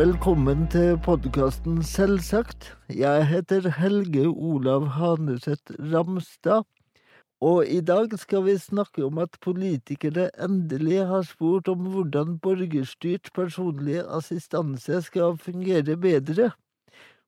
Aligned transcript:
Velkommen 0.00 0.62
til 0.72 0.94
podkasten 1.04 1.82
Selvsagt. 1.84 2.70
Jeg 2.88 3.26
heter 3.28 3.66
Helge 3.76 4.22
Olav 4.30 4.86
Haneseth 4.94 5.74
Ramstad. 5.92 6.64
Og 7.44 7.66
i 7.68 7.82
dag 7.84 8.14
skal 8.22 8.46
vi 8.46 8.54
snakke 8.56 9.04
om 9.04 9.20
at 9.20 9.36
politikere 9.44 10.30
endelig 10.40 11.02
har 11.10 11.26
spurt 11.28 11.68
om 11.68 11.84
hvordan 11.92 12.38
borgerstyrt 12.40 13.28
personlig 13.36 14.00
assistanse 14.06 15.02
skal 15.10 15.36
fungere 15.36 15.98
bedre. 16.00 16.48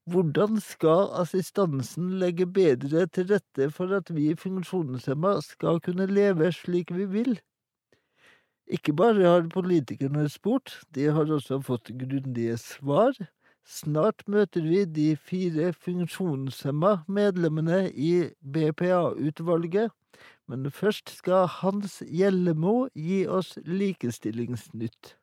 Hvordan 0.09 0.56
skal 0.64 1.12
assistansen 1.27 2.16
legge 2.25 2.48
bedre 2.48 3.05
til 3.06 3.34
rette 3.34 3.69
for 3.69 3.92
at 4.00 4.16
vi 4.16 4.33
funksjonshemma 4.33 5.42
skal 5.45 5.84
kunne 5.84 6.09
leve 6.09 6.48
slik 6.56 6.97
vi 6.97 7.11
vil? 7.20 7.36
Ikke 8.71 8.93
bare 8.95 9.25
har 9.27 9.48
politikerne 9.51 10.29
spurt, 10.30 10.80
de 10.95 11.09
har 11.11 11.30
også 11.30 11.61
fått 11.66 11.91
grundige 11.98 12.57
svar. 12.61 13.16
Snart 13.66 14.25
møter 14.27 14.65
vi 14.66 14.84
de 14.84 15.09
fire 15.16 15.73
funksjonshemma 15.73 17.03
medlemmene 17.06 17.89
i 17.91 18.30
BPA-utvalget, 18.43 19.91
men 20.51 20.70
først 20.70 21.12
skal 21.15 21.47
Hans 21.61 22.01
Gjellemo 22.06 22.89
gi 22.95 23.23
oss 23.27 23.55
Likestillingsnytt. 23.67 25.17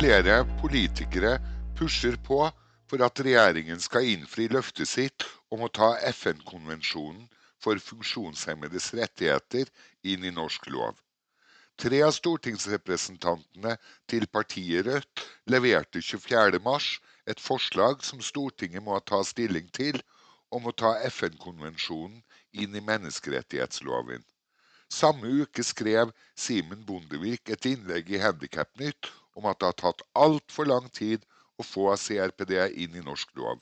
Flere 0.00 0.46
politikere 0.56 1.34
pusher 1.76 2.14
på 2.24 2.38
for 2.88 3.02
at 3.04 3.20
regjeringen 3.20 3.82
skal 3.84 4.06
innfri 4.08 4.46
løftet 4.48 4.88
sitt 4.88 5.26
om 5.52 5.66
å 5.66 5.68
ta 5.68 5.90
FN-konvensjonen 6.08 7.26
for 7.60 7.76
funksjonshemmedes 7.84 8.86
rettigheter 8.96 9.68
inn 10.00 10.24
i 10.24 10.32
norsk 10.32 10.70
lov. 10.72 10.96
Tre 11.76 12.00
av 12.06 12.14
stortingsrepresentantene 12.16 13.76
til 14.08 14.24
partiet 14.32 14.88
Rødt 14.88 15.26
leverte 15.52 16.00
24.3 16.00 16.80
et 17.34 17.46
forslag 17.50 18.00
som 18.00 18.24
Stortinget 18.24 18.80
må 18.80 18.96
ta 19.04 19.20
stilling 19.20 19.68
til, 19.68 20.00
om 20.48 20.64
å 20.64 20.72
ta 20.72 20.96
FN-konvensjonen 21.12 22.22
inn 22.56 22.72
i 22.72 22.86
menneskerettighetsloven. 22.88 24.24
Samme 24.88 25.28
uke 25.44 25.60
skrev 25.60 26.08
Simen 26.32 26.88
Bondevik 26.88 27.52
et 27.52 27.68
innlegg 27.68 28.08
i 28.16 28.24
Handikapnytt 28.24 29.12
om 29.38 29.46
at 29.50 29.60
det 29.60 29.70
har 29.70 29.78
tatt 29.82 30.06
altfor 30.18 30.68
lang 30.70 30.88
tid 30.94 31.26
å 31.60 31.66
få 31.66 31.90
CRPD 31.96 32.54
inn 32.84 32.96
i 32.96 33.04
norsk 33.04 33.34
lov. 33.38 33.60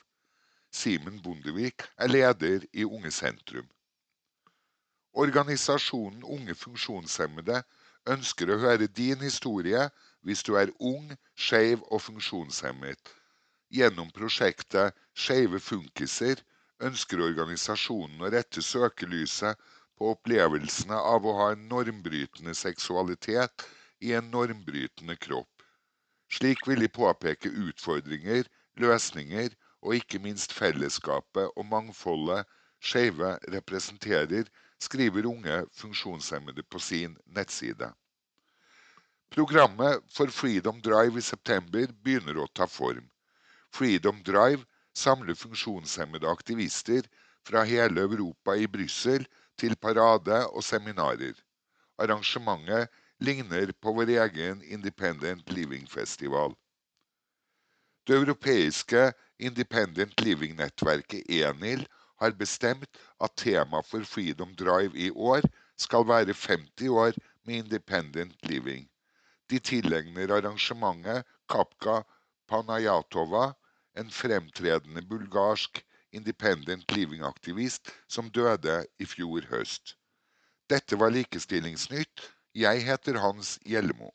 Simen 0.70 1.20
Bondevik 1.24 1.86
er 1.96 2.12
leder 2.12 2.64
i 2.72 2.84
Unge 2.84 3.10
Sentrum. 3.14 3.68
Organisasjonen 5.18 6.24
Unge 6.24 6.54
funksjonshemmede 6.54 7.62
ønsker 8.14 8.52
å 8.52 8.58
høre 8.62 8.88
din 9.00 9.20
historie 9.24 9.88
hvis 10.26 10.44
du 10.46 10.54
er 10.60 10.72
ung, 10.78 11.08
skeiv 11.34 11.82
og 11.88 12.02
funksjonshemmet. 12.04 13.00
Gjennom 13.72 14.12
prosjektet 14.14 14.96
Skeive 15.18 15.60
funkiser 15.60 16.40
ønsker 16.84 17.20
organisasjonen 17.24 18.22
å 18.22 18.30
rette 18.32 18.62
søkelyset 18.62 19.58
på 19.98 20.12
opplevelsene 20.14 20.94
av 20.94 21.26
å 21.26 21.34
ha 21.40 21.48
en 21.52 21.66
normbrytende 21.72 22.54
seksualitet 22.54 23.66
i 24.04 24.14
en 24.14 24.30
normbrytende 24.30 25.16
kropp. 25.18 25.50
Slik 26.28 26.66
vil 26.68 26.82
de 26.84 26.88
påpeke 26.92 27.50
utfordringer, 27.50 28.48
løsninger 28.76 29.54
og 29.82 29.94
ikke 29.96 30.20
minst 30.22 30.52
fellesskapet 30.52 31.54
og 31.56 31.66
mangfoldet 31.66 32.44
skeive 32.84 33.36
representerer, 33.54 34.44
skriver 34.80 35.26
unge 35.26 35.62
funksjonshemmede 35.74 36.62
på 36.62 36.78
sin 36.78 37.16
nettside. 37.26 37.90
Programmet 39.30 40.04
for 40.14 40.30
Freedom 40.32 40.78
Drive 40.80 41.18
i 41.18 41.24
september 41.24 41.90
begynner 42.04 42.38
å 42.38 42.46
ta 42.54 42.68
form. 42.70 43.08
Freedom 43.74 44.22
Drive 44.24 44.64
samler 44.96 45.36
funksjonshemmede 45.36 46.28
aktivister 46.30 47.08
fra 47.46 47.64
hele 47.68 48.06
Europa 48.06 48.54
i 48.56 48.68
Brussel 48.70 49.26
til 49.58 49.76
parade 49.76 50.44
og 50.48 50.64
seminarer. 50.64 51.34
Arrangementet 51.98 52.88
ligner 53.20 53.72
på 53.72 53.92
vår 53.92 54.08
egen 54.08 54.62
Independent 54.62 55.50
Living-festival. 55.50 56.54
Det 58.06 58.16
europeiske 58.16 59.12
Independent 59.38 60.20
Living-nettverket 60.20 61.30
ENIL 61.30 61.86
har 62.18 62.30
bestemt 62.30 63.00
at 63.20 63.36
tema 63.36 63.82
for 63.82 64.04
Freedom 64.04 64.54
Drive 64.56 64.96
i 64.96 65.10
år 65.10 65.44
skal 65.78 66.06
være 66.08 66.34
50 66.34 66.88
år 66.88 67.18
med 67.44 67.64
Independent 67.64 68.36
Living. 68.42 68.88
De 69.50 69.58
tilegner 69.58 70.32
arrangementet 70.38 71.24
Kapka 71.48 72.02
Panayatova, 72.48 73.52
en 73.98 74.10
fremtredende 74.10 75.02
bulgarsk 75.02 75.82
Independent 76.12 76.92
Living-aktivist 76.96 77.92
som 78.08 78.30
døde 78.30 78.86
i 78.98 79.06
fjor 79.06 79.44
høst. 79.50 79.96
Dette 80.70 80.96
var 81.00 81.12
Likestillingsnytt. 81.12 82.37
Jeg 82.58 82.80
heter 82.82 83.20
Hans 83.22 83.58
Hjelmo. 83.70 84.08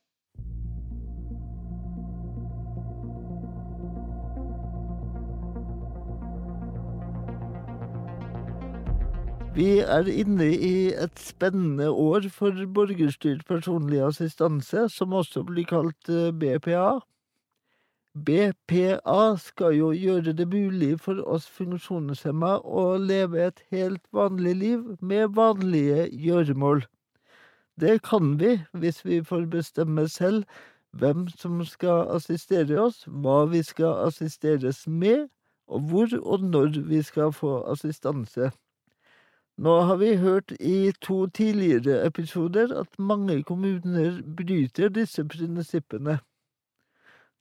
Vi 9.55 9.67
er 9.79 10.09
inne 10.11 10.49
i 10.51 10.91
et 10.91 11.21
spennende 11.23 11.87
år 11.91 12.27
for 12.35 12.57
borgerstyrt 12.75 13.45
personlig 13.47 14.01
assistanse, 14.03 14.89
som 14.89 15.13
også 15.13 15.45
blir 15.47 15.69
kalt 15.69 16.09
eh, 16.11 16.33
BPA. 16.33 16.97
BPA 18.27 19.21
skal 19.39 19.77
jo 19.77 19.93
gjøre 19.95 20.33
det 20.35 20.49
mulig 20.51 20.97
for 21.05 21.21
oss 21.23 21.45
funksjonshemma 21.47 22.57
å 22.65 22.89
leve 22.97 23.45
et 23.45 23.63
helt 23.71 24.03
vanlig 24.11 24.57
liv 24.65 24.83
med 24.99 25.31
vanlige 25.39 26.09
gjøremål. 26.11 26.83
Det 27.79 28.01
kan 28.05 28.39
vi 28.39 28.57
hvis 28.71 29.05
vi 29.05 29.23
får 29.23 29.45
bestemme 29.49 30.07
selv 30.09 30.43
hvem 30.93 31.27
som 31.27 31.63
skal 31.65 32.07
assistere 32.13 32.77
oss, 32.81 33.03
hva 33.07 33.45
vi 33.49 33.63
skal 33.65 34.05
assisteres 34.07 34.83
med, 34.87 35.27
og 35.67 35.87
hvor 35.89 36.11
og 36.21 36.43
når 36.43 36.83
vi 36.89 37.01
skal 37.01 37.33
få 37.33 37.63
assistanse. 37.71 38.51
Nå 39.57 39.73
har 39.87 39.97
vi 40.01 40.15
hørt 40.17 40.51
i 40.59 40.91
to 41.01 41.27
tidligere 41.27 42.05
episoder 42.05 42.73
at 42.79 42.99
mange 42.99 43.43
kommuner 43.43 44.21
bryter 44.37 44.89
disse 44.89 45.25
prinsippene. 45.25 46.19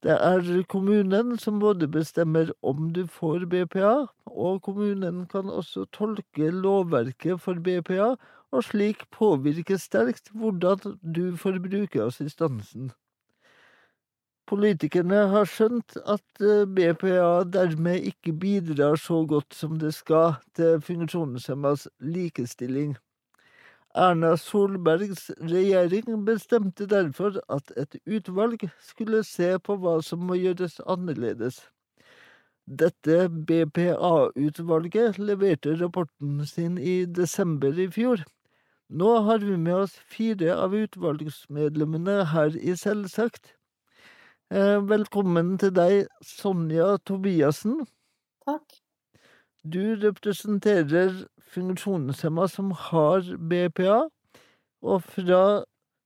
Det 0.03 0.11
er 0.11 0.63
kommunen 0.69 1.37
som 1.39 1.59
både 1.59 1.87
bestemmer 1.87 2.51
om 2.61 2.91
du 2.93 3.05
får 3.07 3.45
BPA, 3.49 4.05
og 4.25 4.61
kommunen 4.61 5.25
kan 5.31 5.49
også 5.49 5.85
tolke 5.85 6.49
lovverket 6.51 7.41
for 7.41 7.53
BPA, 7.53 8.15
og 8.53 8.67
slik 8.69 9.07
påvirke 9.13 9.79
sterkt 9.81 10.29
hvordan 10.37 10.97
du 11.01 11.23
forbruker 11.41 12.05
assistansen. 12.05 12.91
Politikerne 14.49 15.21
har 15.31 15.47
skjønt 15.47 15.95
at 16.03 16.43
eh, 16.43 16.65
BPA 16.67 17.45
dermed 17.47 18.09
ikke 18.11 18.33
bidrar 18.37 18.99
så 18.99 19.21
godt 19.25 19.55
som 19.55 19.77
det 19.79 19.93
skal 19.95 20.35
til 20.57 20.81
funksjonshemmas 20.83 21.87
likestilling. 22.03 22.97
Erna 23.95 24.33
Solbergs 24.41 25.29
regjering 25.37 26.25
bestemte 26.25 26.87
derfor 26.89 27.37
at 27.55 27.71
et 27.77 27.95
utvalg 28.09 28.65
skulle 28.81 29.23
se 29.23 29.53
på 29.63 29.77
hva 29.79 29.99
som 30.01 30.25
må 30.27 30.37
gjøres 30.41 30.79
annerledes. 30.89 31.61
Dette 32.65 33.27
BPA-utvalget 33.29 35.19
leverte 35.19 35.75
rapporten 35.81 36.45
sin 36.47 36.77
i 36.77 37.03
desember 37.05 37.79
i 37.79 37.89
fjor. 37.91 38.23
Nå 38.93 39.09
har 39.25 39.39
vi 39.41 39.55
med 39.57 39.73
oss 39.73 39.93
fire 40.05 40.53
av 40.61 40.73
utvalgsmedlemmene 40.77 42.19
her 42.29 42.53
i 42.61 42.75
Selvsagt. 42.77 43.55
Eh, 44.53 44.77
velkommen 44.85 45.55
til 45.57 45.71
deg, 45.73 45.95
Sonja 46.21 46.91
Tobiassen. 47.01 47.79
Takk. 48.45 48.77
Du 49.65 49.95
representerer 50.03 51.23
funksjonshemma 51.55 52.45
som 52.53 52.69
har 52.91 53.25
BPA, 53.41 53.97
og 54.85 55.01
fra 55.15 55.41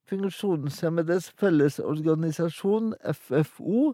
Funksjonshemmedes 0.07 1.33
Fellesorganisasjon, 1.35 2.93
FFO, 3.03 3.91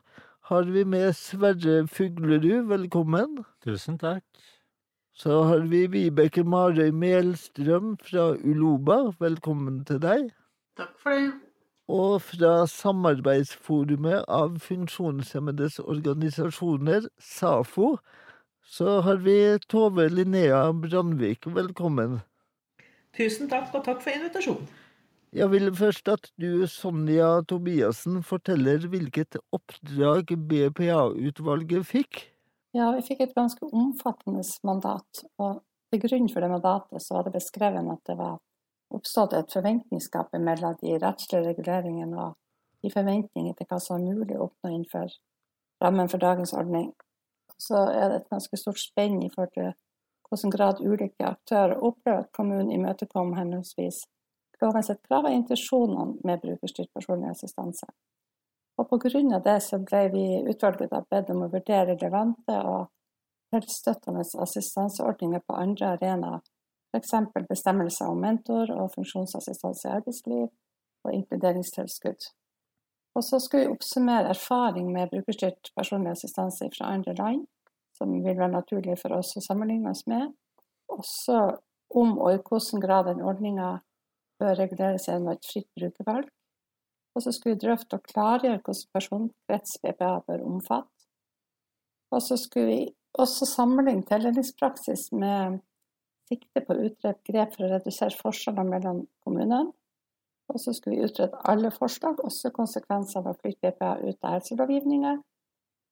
har 0.52 0.70
vi 0.70 0.86
med 0.86 1.16
Sverre 1.18 1.88
Fuglerud. 1.90 2.70
Velkommen. 2.70 3.40
Tusen 3.66 3.98
takk. 3.98 4.28
Så 5.14 5.44
har 5.46 5.60
vi 5.70 5.86
Vibeke 5.94 6.42
Marøy 6.44 6.90
Melstrøm 6.90 7.98
fra 8.02 8.32
Uloba. 8.34 9.12
Velkommen 9.22 9.84
til 9.86 10.00
deg. 10.02 10.32
Takk 10.78 10.96
for 10.98 11.14
det. 11.14 11.28
Og 11.94 12.16
fra 12.26 12.54
Samarbeidsforumet 12.66 14.24
av 14.26 14.58
funksjonshemmedes 14.64 15.78
organisasjoner, 15.84 17.06
SAFO, 17.22 17.98
så 18.66 19.02
har 19.06 19.22
vi 19.22 19.38
Tove 19.70 20.08
Linnea 20.10 20.64
Brandvik. 20.72 21.46
Velkommen. 21.46 22.22
Tusen 23.14 23.52
takk, 23.52 23.70
og 23.78 23.86
takk 23.86 24.02
for 24.02 24.18
invitasjonen. 24.18 24.66
Jeg 25.34 25.50
vil 25.54 25.70
først 25.76 26.10
at 26.10 26.32
du, 26.42 26.66
Sonja 26.70 27.44
Tobiassen, 27.50 28.24
forteller 28.26 28.90
hvilket 28.90 29.38
oppdrag 29.54 30.34
BPA-utvalget 30.50 31.86
fikk. 31.90 32.33
Ja, 32.74 32.88
vi 32.92 33.04
fikk 33.06 33.20
et 33.22 33.36
ganske 33.38 33.68
omfattende 33.70 34.42
mandat. 34.66 35.20
Og 35.38 35.60
til 35.94 36.02
grunn 36.08 36.30
for 36.32 36.42
det 36.42 36.50
mandatet 36.50 37.04
så 37.06 37.20
var 37.20 37.28
det 37.28 37.36
beskrevet 37.36 37.92
at 37.94 38.02
det 38.10 38.16
var 38.18 38.40
oppstått 38.94 39.36
et 39.38 39.54
forventningsgap 39.54 40.34
mellom 40.42 40.80
de 40.82 40.96
rettslige 41.02 41.46
reguleringene 41.52 42.18
og 42.18 42.34
de 42.82 42.90
forventningene 42.94 43.54
til 43.58 43.70
hva 43.70 43.80
som 43.82 44.00
er 44.00 44.18
mulig 44.18 44.38
å 44.38 44.48
oppnå 44.48 44.72
innenfor 44.72 45.14
rammen 45.86 46.10
for 46.10 46.22
dagens 46.22 46.54
ordning. 46.58 46.90
Så 47.62 47.78
er 47.78 48.10
det 48.10 48.18
et 48.24 48.34
ganske 48.34 48.58
stort 48.58 48.82
spenn 48.82 49.22
i 49.22 49.30
forhold 49.30 49.54
til 49.54 49.70
hvilken 50.32 50.56
grad 50.56 50.82
ulike 50.82 51.30
aktører 51.30 51.78
opplever 51.78 52.24
at 52.24 52.34
kommunen 52.34 52.74
imøtekommer 52.74 53.38
henholdsvis 53.38 54.02
lovens 54.64 54.90
krav 55.06 55.28
og 55.28 55.36
intensjonene 55.36 56.18
med 56.26 56.42
brukerstyrt 56.42 56.90
personlig 56.96 57.30
assistanse. 57.30 57.86
Og 58.92 59.06
av 59.06 59.44
det 59.44 59.60
så 59.64 59.80
ble 59.80 60.02
vi 60.12 60.26
utvalget 60.50 60.92
da 60.92 61.04
bedt 61.10 61.32
om 61.32 61.46
å 61.46 61.52
vurdere 61.52 61.96
relevante 61.96 62.58
og 62.68 62.90
tilstøttende 63.54 64.26
assistanseordninger 64.46 65.44
på 65.48 65.56
andre 65.56 65.94
arenaer, 65.96 66.42
f.eks. 66.94 67.14
bestemmelser 67.50 68.10
om 68.10 68.22
mentor 68.22 68.72
og 68.74 68.92
funksjonsassistanse 68.96 69.88
i 69.88 69.94
arbeidsliv 69.98 70.48
og 71.04 71.14
inkluderingstilskudd. 71.14 72.30
Og 73.16 73.24
så 73.24 73.40
skulle 73.40 73.68
vi 73.68 73.74
oppsummere 73.76 74.32
erfaring 74.34 74.90
med 74.94 75.12
brukerstyrt 75.12 75.72
personlig 75.78 76.16
assistanse 76.16 76.70
fra 76.74 76.94
andre 76.96 77.14
land, 77.18 77.44
som 77.98 78.14
vil 78.14 78.38
være 78.38 78.56
naturlig 78.56 78.98
for 79.02 79.14
oss 79.20 79.36
å 79.38 79.46
sammenligne 79.46 79.94
oss 79.94 80.06
med. 80.10 80.32
Også 80.90 81.40
om 81.94 82.16
og 82.18 82.34
i 82.34 82.40
hvilken 82.42 82.82
grad 82.82 83.12
den 83.12 83.22
ordninga 83.22 83.76
bør 84.42 84.58
reguleres 84.58 85.06
gjennom 85.08 85.36
et 85.36 85.46
fritt 85.46 85.70
brukervalg. 85.78 86.32
Og 87.16 87.22
så 87.22 87.32
skulle 87.32 87.56
vi 87.56 87.66
drøfte 87.66 88.00
og 88.00 88.08
klargjøre 88.10 88.58
hvilken 88.58 88.90
personkrets 88.94 89.78
BPA 89.84 90.16
bør 90.28 90.46
omfatte. 90.48 90.90
Og 92.14 92.22
så 92.22 92.38
skulle 92.38 92.66
vi 92.68 92.80
også 93.14 93.46
sammenligne 93.46 94.06
tildelingspraksis 94.10 95.12
med 95.12 95.60
sikte 96.30 96.64
på 96.66 96.74
å 96.74 96.88
utrede 96.88 97.20
grep 97.30 97.54
for 97.56 97.68
å 97.68 97.72
redusere 97.74 98.18
forskjeller 98.18 98.66
mellom 98.70 99.04
kommunene. 99.26 99.74
Og 100.52 100.60
så 100.60 100.74
skulle 100.76 100.98
vi 100.98 101.08
utrede 101.08 101.40
alle 101.50 101.72
forslag, 101.72 102.20
også 102.20 102.52
konsekvenser 102.56 103.22
av 103.22 103.32
å 103.32 103.38
flytte 103.38 103.72
BPA 103.72 103.94
ut 104.04 104.26
av 104.26 104.38
helselovgivninga. 104.38 105.14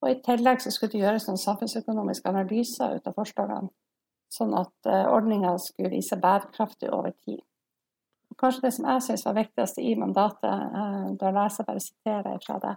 Og 0.01 0.09
i 0.09 0.17
tillegg 0.25 0.63
så 0.63 0.73
skulle 0.73 0.95
det 0.95 1.03
gjøres 1.03 1.27
noen 1.29 1.41
samfunnsøkonomiske 1.41 2.29
analyser 2.29 2.97
ut 2.97 3.07
av 3.07 3.15
forslagene, 3.17 3.69
sånn 4.33 4.55
at 4.57 4.89
eh, 4.89 5.05
ordninga 5.13 5.53
skulle 5.61 5.93
vise 5.93 6.17
bærekraftig 6.17 6.89
over 6.89 7.13
tid 7.21 7.41
kanskje 8.37 8.67
det 8.67 8.71
som 8.75 8.87
jeg 8.89 9.03
syns 9.05 9.25
var 9.25 9.37
viktigst 9.39 9.79
i 9.81 9.95
mandatet, 9.99 10.67
eh, 10.81 11.07
da 11.19 11.33
leser 11.35 11.63
jeg 11.63 11.69
bare 11.69 11.85
siterer 11.85 12.43
fra 12.45 12.59
det, 12.63 12.75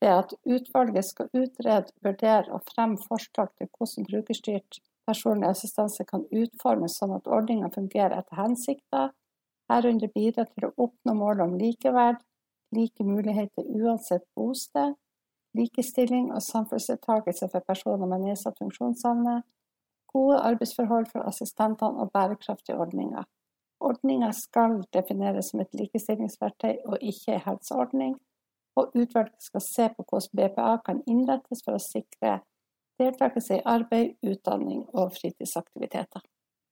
det 0.00 0.08
er 0.10 0.18
at 0.20 0.34
utvalget 0.44 1.06
skal 1.08 1.30
utrede, 1.32 1.94
vurdere 2.04 2.52
og 2.52 2.66
fremme 2.74 2.98
forslag 3.08 3.48
til 3.56 3.70
hvordan 3.72 4.06
brukerstyrt 4.10 4.80
personlig 5.06 5.48
assistanse 5.48 6.04
kan 6.04 6.26
utformes 6.34 6.98
sånn 6.98 7.14
at 7.16 7.30
ordninga 7.30 7.70
fungerer 7.74 8.18
etter 8.18 8.40
hensikta, 8.40 9.08
herunder 9.72 10.12
bidra 10.14 10.44
til 10.50 10.68
å 10.68 10.74
oppnå 10.86 11.14
målet 11.16 11.46
om 11.46 11.56
likeverd, 11.58 12.20
like 12.74 13.06
muligheter 13.06 13.66
uansett 13.78 14.26
bosted, 14.36 14.96
likestilling 15.56 16.32
og 16.34 16.42
samfunnsdeltakelse 16.44 17.48
for 17.52 17.64
personer 17.64 18.10
med 18.10 18.26
nedsatt 18.26 18.58
funksjonsevne, 18.60 19.40
gode 20.12 20.42
arbeidsforhold 20.50 21.08
for 21.12 21.24
assistentene 21.28 22.02
og 22.02 22.12
bærekraftige 22.12 22.76
ordninger. 22.76 23.24
Ordninga 23.80 24.30
skal 24.32 24.80
defineres 24.94 25.50
som 25.52 25.60
et 25.60 25.74
likestillingsverktøy 25.76 26.86
og 26.88 26.96
ikke 27.00 27.36
en 27.36 27.44
helseordning, 27.44 28.14
og 28.76 28.92
utvalget 28.96 29.42
skal 29.44 29.64
se 29.64 29.88
på 29.96 30.04
hvordan 30.08 30.36
BPA 30.38 30.70
kan 30.86 31.02
innrettes 31.08 31.64
for 31.64 31.76
å 31.76 31.82
sikre 31.82 32.38
deltakelse 33.00 33.58
i 33.58 33.66
arbeid, 33.68 34.16
utdanning 34.24 34.84
og 34.96 35.12
fritidsaktiviteter. 35.16 36.24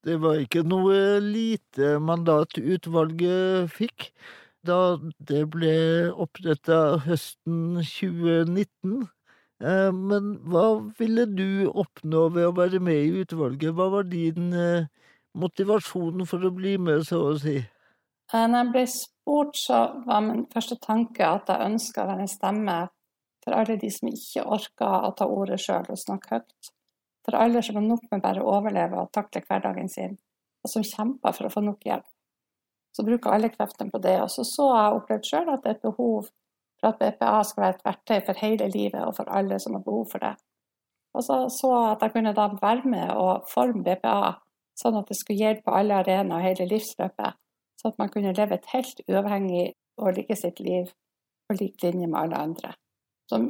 Det 0.04 0.16
var 0.20 0.40
ikke 0.40 0.64
noe 0.68 1.20
lite 1.24 1.96
mandat 2.00 2.58
utvalget 2.60 3.72
fikk 3.72 4.10
da 4.64 4.96
det 5.28 5.44
ble 5.52 5.76
oppretta 6.24 6.98
høsten 7.04 7.80
2019. 7.84 9.04
Eh, 9.64 9.90
men 9.92 10.34
hva 10.50 10.66
ville 10.98 11.24
du 11.28 11.70
oppnå 11.72 12.28
ved 12.34 12.48
å 12.48 12.56
være 12.56 12.80
med 12.84 13.00
i 13.00 13.24
utvalget? 13.24 13.74
Hva 13.76 13.90
var 13.92 14.08
din 14.08 14.52
eh, 14.56 14.88
motivasjonen 15.38 16.28
for 16.28 16.44
å 16.46 16.52
bli 16.54 16.76
med, 16.78 17.04
så 17.08 17.20
å 17.30 17.38
si? 17.40 17.56
Eh, 17.58 18.46
når 18.48 18.58
jeg 18.58 18.72
ble 18.74 18.84
spurt, 18.90 19.58
så 19.58 19.80
var 20.06 20.22
min 20.24 20.44
første 20.52 20.78
tanke 20.82 21.26
at 21.26 21.50
jeg 21.50 21.70
ønska 21.70 22.04
å 22.04 22.10
være 22.12 22.24
en 22.26 22.30
stemme 22.32 22.78
for 23.44 23.56
alle 23.58 23.76
de 23.80 23.90
som 23.92 24.08
ikke 24.08 24.46
orker 24.56 25.08
å 25.08 25.12
ta 25.18 25.28
ordet 25.28 25.60
sjøl 25.60 25.90
og 25.92 26.00
snakke 26.00 26.38
høyt. 26.38 26.70
For 27.24 27.36
alle 27.40 27.62
som 27.64 27.78
har 27.78 27.84
nok 27.84 28.06
med 28.10 28.22
bare 28.24 28.42
å 28.42 28.56
overleve 28.56 29.00
og 29.00 29.12
takle 29.16 29.44
hverdagen 29.44 29.88
sin, 29.92 30.16
og 30.64 30.72
som 30.72 30.84
kjemper 30.84 31.36
for 31.36 31.48
å 31.48 31.52
få 31.52 31.64
nok 31.64 31.84
hjelp. 31.84 32.08
Så 32.94 33.04
bruker 33.04 33.34
alle 33.34 33.50
kreftene 33.50 33.90
på 33.90 34.00
det. 34.00 34.16
Og 34.22 34.30
så 34.30 34.44
så 34.46 34.68
jeg 34.70 34.98
opplevd 34.98 35.28
sjøl 35.28 35.50
at 35.50 35.64
det 35.64 35.70
er 35.72 35.78
et 35.78 35.86
behov 35.86 36.28
for 36.80 36.90
at 36.90 37.00
BPA 37.00 37.40
skal 37.48 37.64
være 37.64 37.76
et 37.76 37.86
verktøy 37.88 38.18
for 38.26 38.40
hele 38.44 38.68
livet 38.70 39.02
og 39.02 39.16
for 39.16 39.30
alle 39.34 39.58
som 39.60 39.74
har 39.74 39.82
behov 39.84 40.06
for 40.12 40.24
det. 40.24 40.34
Og 41.14 41.24
så 41.26 41.40
så 41.52 41.72
jeg 41.74 41.90
at 41.90 42.04
jeg 42.06 42.14
kunne 42.14 42.34
da 42.36 42.46
være 42.60 42.90
med 42.90 43.10
og 43.16 43.48
forme 43.50 43.82
BPA 43.86 44.34
sånn 44.78 44.98
at 44.98 45.10
det 45.10 45.16
skulle 45.18 45.40
gjelde 45.42 45.64
på 45.66 45.74
alle 45.74 46.00
arenaer 46.02 46.48
hele 46.48 46.68
livsløpet, 46.70 47.38
sånn 47.80 47.94
at 47.94 48.00
man 48.00 48.10
kunne 48.12 48.34
leve 48.36 48.58
et 48.58 48.70
helt 48.72 49.02
uavhengig 49.08 49.68
og 50.02 50.16
like 50.16 50.36
sitt 50.38 50.60
liv 50.60 50.90
på 51.46 51.56
lik 51.60 51.82
linje 51.84 52.08
med 52.08 52.20
alle 52.20 52.40
andre. 52.48 52.74
Så 53.30 53.40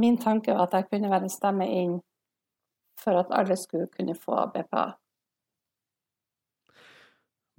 min 0.00 0.18
tanke 0.18 0.54
var 0.54 0.66
at 0.66 0.76
jeg 0.78 0.88
kunne 0.90 1.10
være 1.12 1.28
en 1.28 1.32
stemme 1.32 1.68
inn 1.70 1.94
for 3.00 3.20
at 3.20 3.32
alle 3.34 3.56
skulle 3.56 3.86
kunne 3.92 4.16
få 4.18 4.46
BPA. 4.54 4.86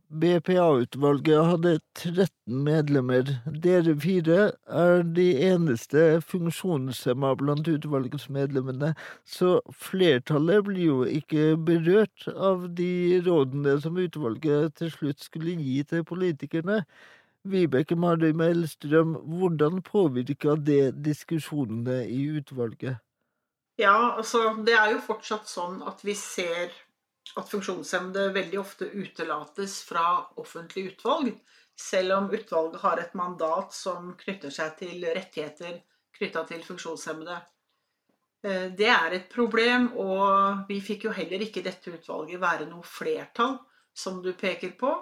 BPA-utvalget 0.09 1.45
hadde 1.45 1.79
13 1.95 2.63
medlemmer. 2.63 3.29
Dere 3.63 3.95
fire 3.99 4.51
er 4.69 5.01
de 5.17 5.25
eneste 5.47 6.21
funksjonshemma 6.21 7.33
blant 7.39 7.67
utvalgets 7.67 8.29
medlemmene, 8.29 8.93
så 9.25 9.57
flertallet 9.73 10.63
blir 10.67 10.85
jo 10.85 10.99
ikke 11.09 11.55
berørt 11.57 12.27
av 12.35 12.67
de 12.77 13.21
rådene 13.25 13.79
som 13.81 13.97
utvalget 13.97 14.77
til 14.77 14.93
slutt 14.93 15.25
skulle 15.25 15.57
gi 15.57 15.81
til 15.89 16.05
politikerne. 16.05 16.83
Vibeke 17.45 17.97
Marøy 17.97 18.33
Melstrøm, 18.37 19.17
hvordan 19.25 19.81
påvirka 19.85 20.55
det 20.57 20.95
diskusjonene 21.05 22.03
i 22.09 22.23
utvalget? 22.37 23.01
Ja, 23.77 24.15
altså 24.17 24.53
det 24.65 24.73
er 24.77 24.93
jo 24.93 25.01
fortsatt 25.03 25.49
sånn 25.49 25.81
at 25.83 25.99
vi 26.05 26.13
ser 26.15 26.71
at 27.35 27.49
funksjonshemmede 27.51 28.29
veldig 28.35 28.59
ofte 28.61 28.87
utelates 28.93 29.81
fra 29.87 30.05
offentlig 30.39 30.93
utvalg, 30.93 31.33
selv 31.75 32.15
om 32.15 32.29
utvalget 32.31 32.79
har 32.81 33.01
et 33.01 33.17
mandat 33.19 33.75
som 33.75 34.13
knytter 34.19 34.53
seg 34.53 34.77
til 34.79 35.03
rettigheter 35.03 35.81
knytta 36.15 36.45
til 36.47 36.63
funksjonshemmede. 36.63 37.39
Eh, 38.45 38.67
det 38.77 38.89
er 38.91 39.17
et 39.17 39.27
problem, 39.31 39.89
og 39.99 40.69
vi 40.69 40.79
fikk 40.83 41.07
jo 41.07 41.15
heller 41.15 41.43
ikke 41.45 41.63
dette 41.65 41.93
utvalget 41.93 42.41
være 42.41 42.69
noe 42.69 42.85
flertall, 42.87 43.57
som 43.95 44.21
du 44.23 44.33
peker 44.37 44.75
på. 44.79 44.93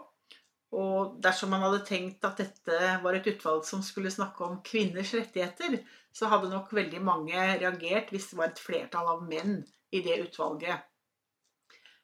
Og 0.74 1.20
dersom 1.22 1.52
man 1.54 1.62
hadde 1.68 1.84
tenkt 1.86 2.26
at 2.26 2.40
dette 2.42 2.96
var 3.04 3.14
et 3.14 3.28
utvalg 3.30 3.62
som 3.68 3.84
skulle 3.86 4.14
snakke 4.14 4.42
om 4.46 4.62
kvinners 4.66 5.14
rettigheter, 5.14 5.78
så 6.14 6.30
hadde 6.32 6.50
nok 6.50 6.72
veldig 6.74 7.02
mange 7.02 7.38
reagert 7.62 8.10
hvis 8.14 8.32
det 8.32 8.40
var 8.40 8.50
et 8.50 8.62
flertall 8.62 9.12
av 9.12 9.22
menn 9.28 9.60
i 9.94 10.02
det 10.06 10.18
utvalget. 10.26 10.82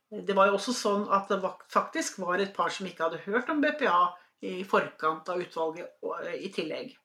Det 0.09 0.33
var 0.33 0.49
jo 0.49 0.57
også 0.57 0.73
sånn 0.73 1.05
at 1.13 1.29
det 1.29 1.37
faktisk 1.69 2.17
var 2.23 2.41
et 2.41 2.55
par 2.55 2.73
som 2.73 2.87
ikke 2.89 3.05
hadde 3.05 3.21
hørt 3.27 3.51
om 3.53 3.61
BPA 3.61 3.99
i 4.49 4.63
forkant 4.65 5.29
av 5.29 5.41
utvalget 5.43 5.99
eh, 6.25 6.39
i 6.47 6.49
tillegg. 6.53 6.95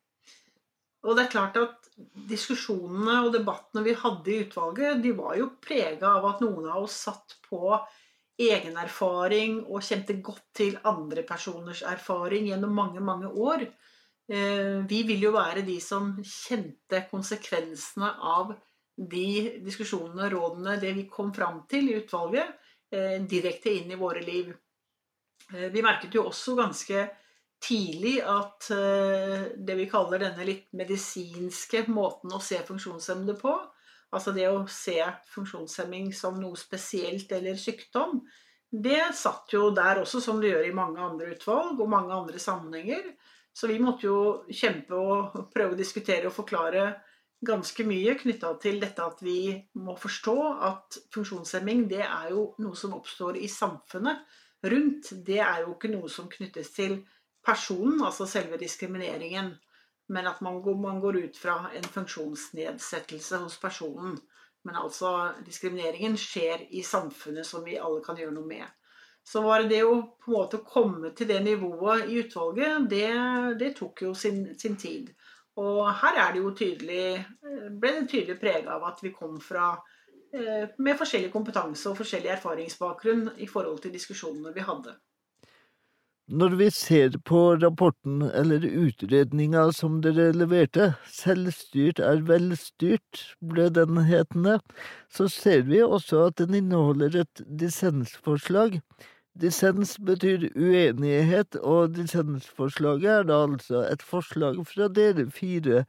Og 1.05 1.17
det 1.17 1.27
er 1.27 1.35
klart 1.35 1.59
at 1.61 1.91
diskusjonene 2.31 3.19
og 3.27 3.35
debattene 3.35 3.85
vi 3.85 3.93
hadde 3.99 4.33
i 4.33 4.39
utvalget, 4.47 5.03
de 5.05 5.13
var 5.19 5.37
jo 5.37 5.51
prega 5.61 6.15
av 6.17 6.31
at 6.31 6.41
noen 6.45 6.71
av 6.71 6.87
oss 6.87 6.97
satt 7.11 7.37
på 7.45 7.75
egen 8.41 8.79
erfaring 8.81 9.61
og 9.69 9.85
kjente 9.85 10.17
godt 10.25 10.47
til 10.57 10.79
andre 10.89 11.23
personers 11.29 11.85
erfaring 11.87 12.49
gjennom 12.49 12.73
mange, 12.75 13.05
mange 13.05 13.29
år. 13.29 13.67
Eh, 14.33 14.81
vi 14.89 15.03
vil 15.05 15.29
jo 15.29 15.35
være 15.37 15.67
de 15.67 15.77
som 15.83 16.15
kjente 16.25 17.05
konsekvensene 17.11 18.09
av 18.25 18.55
de 18.97 19.61
diskusjonene, 19.61 20.31
og 20.31 20.35
rådene, 20.39 20.79
det 20.81 20.95
vi 20.97 21.09
kom 21.11 21.35
fram 21.35 21.65
til 21.71 21.91
i 21.91 21.99
utvalget. 22.01 22.64
Eh, 22.93 23.21
direkte 23.23 23.71
inn 23.71 23.91
i 23.91 23.97
våre 23.97 24.21
liv. 24.21 24.55
Eh, 25.55 25.71
vi 25.73 25.83
merket 25.83 26.15
jo 26.15 26.27
også 26.29 26.55
ganske 26.59 27.07
tidlig 27.65 28.19
at 28.21 28.69
eh, 28.75 29.47
det 29.57 29.77
vi 29.79 29.87
kaller 29.91 30.21
denne 30.21 30.45
litt 30.47 30.69
medisinske 30.77 31.87
måten 31.89 32.35
å 32.35 32.43
se 32.45 32.61
funksjonshemmede 32.67 33.39
på, 33.41 33.55
altså 34.15 34.35
det 34.37 34.47
å 34.51 34.67
se 34.71 34.99
funksjonshemming 35.33 36.13
som 36.15 36.37
noe 36.39 36.61
spesielt 36.61 37.33
eller 37.33 37.59
sykdom, 37.59 38.21
det 38.71 39.15
satt 39.17 39.55
jo 39.55 39.71
der 39.75 40.03
også, 40.03 40.21
som 40.21 40.41
det 40.43 40.53
gjør 40.53 40.69
i 40.69 40.77
mange 40.77 41.03
andre 41.03 41.33
utvalg 41.35 41.81
og 41.81 41.91
mange 41.91 42.15
andre 42.15 42.41
sammenhenger. 42.43 43.13
Så 43.55 43.69
vi 43.71 43.79
måtte 43.79 44.09
jo 44.09 44.21
kjempe 44.51 44.99
og 44.99 45.37
prøve 45.55 45.77
å 45.77 45.79
diskutere 45.79 46.27
og 46.27 46.35
forklare 46.35 46.89
ganske 47.47 47.87
mye 47.87 48.17
knytta 48.21 48.53
til 48.63 48.81
dette 48.83 49.05
at 49.05 49.21
vi 49.25 49.55
må 49.81 49.97
forstå 50.01 50.37
at 50.69 50.99
funksjonshemming 51.15 51.87
det 51.91 52.03
er 52.05 52.31
jo 52.33 52.49
noe 52.65 52.79
som 52.79 52.97
oppstår 52.97 53.39
i 53.41 53.51
samfunnet 53.51 54.25
rundt. 54.65 55.13
Det 55.27 55.41
er 55.45 55.65
jo 55.65 55.75
ikke 55.75 55.93
noe 55.93 56.11
som 56.13 56.29
knyttes 56.33 56.73
til 56.77 57.01
personen, 57.45 58.03
altså 58.05 58.27
selve 58.29 58.59
diskrimineringen. 58.61 59.55
Men 60.13 60.29
at 60.29 60.41
man 60.45 60.61
går, 60.63 60.77
man 60.77 61.01
går 61.01 61.21
ut 61.25 61.37
fra 61.41 61.71
en 61.73 61.87
funksjonsnedsettelse 61.95 63.41
hos 63.45 63.59
personen. 63.61 64.19
Men 64.65 64.77
altså, 64.81 65.33
diskrimineringen 65.45 66.17
skjer 66.21 66.67
i 66.73 66.83
samfunnet 66.85 67.47
som 67.47 67.65
vi 67.65 67.77
alle 67.77 68.01
kan 68.05 68.17
gjøre 68.21 68.35
noe 68.37 68.49
med. 68.49 68.65
Så 69.25 69.41
var 69.45 69.65
det 69.69 69.81
å 69.85 69.95
på 70.21 70.31
en 70.31 70.37
måte 70.37 70.61
komme 70.69 71.13
til 71.17 71.29
det 71.31 71.39
nivået 71.45 72.11
i 72.13 72.19
utvalget, 72.21 72.89
det, 72.91 73.09
det 73.61 73.71
tok 73.79 74.03
jo 74.05 74.13
sin, 74.17 74.43
sin, 74.61 74.77
tid. 74.77 75.15
Og 75.61 75.87
her 76.01 76.19
er 76.19 76.33
det 76.35 76.43
jo 76.43 76.51
tydelig, 76.59 77.25
ble 77.79 77.93
det 78.01 78.09
tydelig 78.11 78.39
prega 78.41 78.75
av 78.75 78.89
at 78.91 79.03
vi 79.05 79.13
kom 79.15 79.37
fra 79.43 79.71
eh, 80.35 80.71
med 80.83 80.99
forskjellig 80.99 81.31
kompetanse 81.31 81.91
og 81.91 81.99
forskjellig 82.01 82.33
erfaringsbakgrunn 82.35 83.29
i 83.39 83.47
forhold 83.51 83.85
til 83.85 83.95
diskusjonene 83.95 84.55
vi 84.57 84.67
hadde. 84.67 84.97
Når 86.25 86.55
vi 86.57 86.71
ser 86.73 87.19
på 87.29 87.39
rapporten 87.61 88.23
eller 88.25 88.63
utredninga 88.65 89.67
som 89.77 89.99
dere 90.01 90.31
leverte, 90.33 90.95
Selvstyrt 91.13 92.01
er 92.01 92.23
velstyrt, 92.25 93.21
ble 93.45 93.67
den 93.69 94.01
hetende, 94.09 94.55
så 95.13 95.29
ser 95.29 95.67
vi 95.69 95.83
også 95.85 96.31
at 96.31 96.41
den 96.41 96.57
inneholder 96.63 97.21
et 97.27 97.45
dissensforslag. 97.61 98.81
Dissens 99.35 99.97
betyr 99.99 100.45
uenighet, 100.55 101.57
og 101.59 101.97
dissensforslaget 101.97 103.09
er 103.11 103.25
da 103.27 103.41
altså 103.49 103.81
et 103.89 104.03
forslag 104.07 104.61
fra 104.71 104.87
dere 104.87 105.25
fire. 105.35 105.83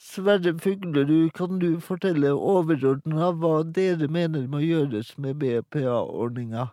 Sverre 0.00 0.52
Fuglerud, 0.60 1.30
kan 1.36 1.56
du 1.62 1.78
fortelle 1.80 2.34
overordna 2.34 3.30
hva 3.40 3.62
dere 3.64 4.08
mener 4.12 4.44
må 4.52 4.60
gjøres 4.64 5.14
med 5.16 5.40
BPA-ordninga? 5.40 6.66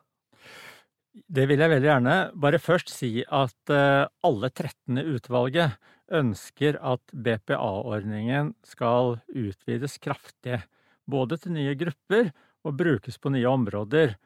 Det 1.28 1.48
vil 1.48 1.64
jeg 1.64 1.74
veldig 1.78 1.92
gjerne. 1.94 2.18
Bare 2.36 2.60
først 2.60 2.92
si 2.92 3.24
at 3.24 3.72
eh, 3.74 4.04
alle 4.28 4.52
13. 4.52 5.00
utvalget 5.16 5.80
ønsker 6.12 6.76
at 6.84 7.02
BPA-ordningen 7.16 8.52
skal 8.68 9.18
utvides 9.32 9.96
kraftig. 10.04 10.60
Både 11.08 11.40
til 11.40 11.56
nye 11.56 11.76
grupper 11.80 12.34
og 12.68 12.80
brukes 12.84 13.16
på 13.16 13.32
nye 13.32 13.48
områder. 13.48 14.18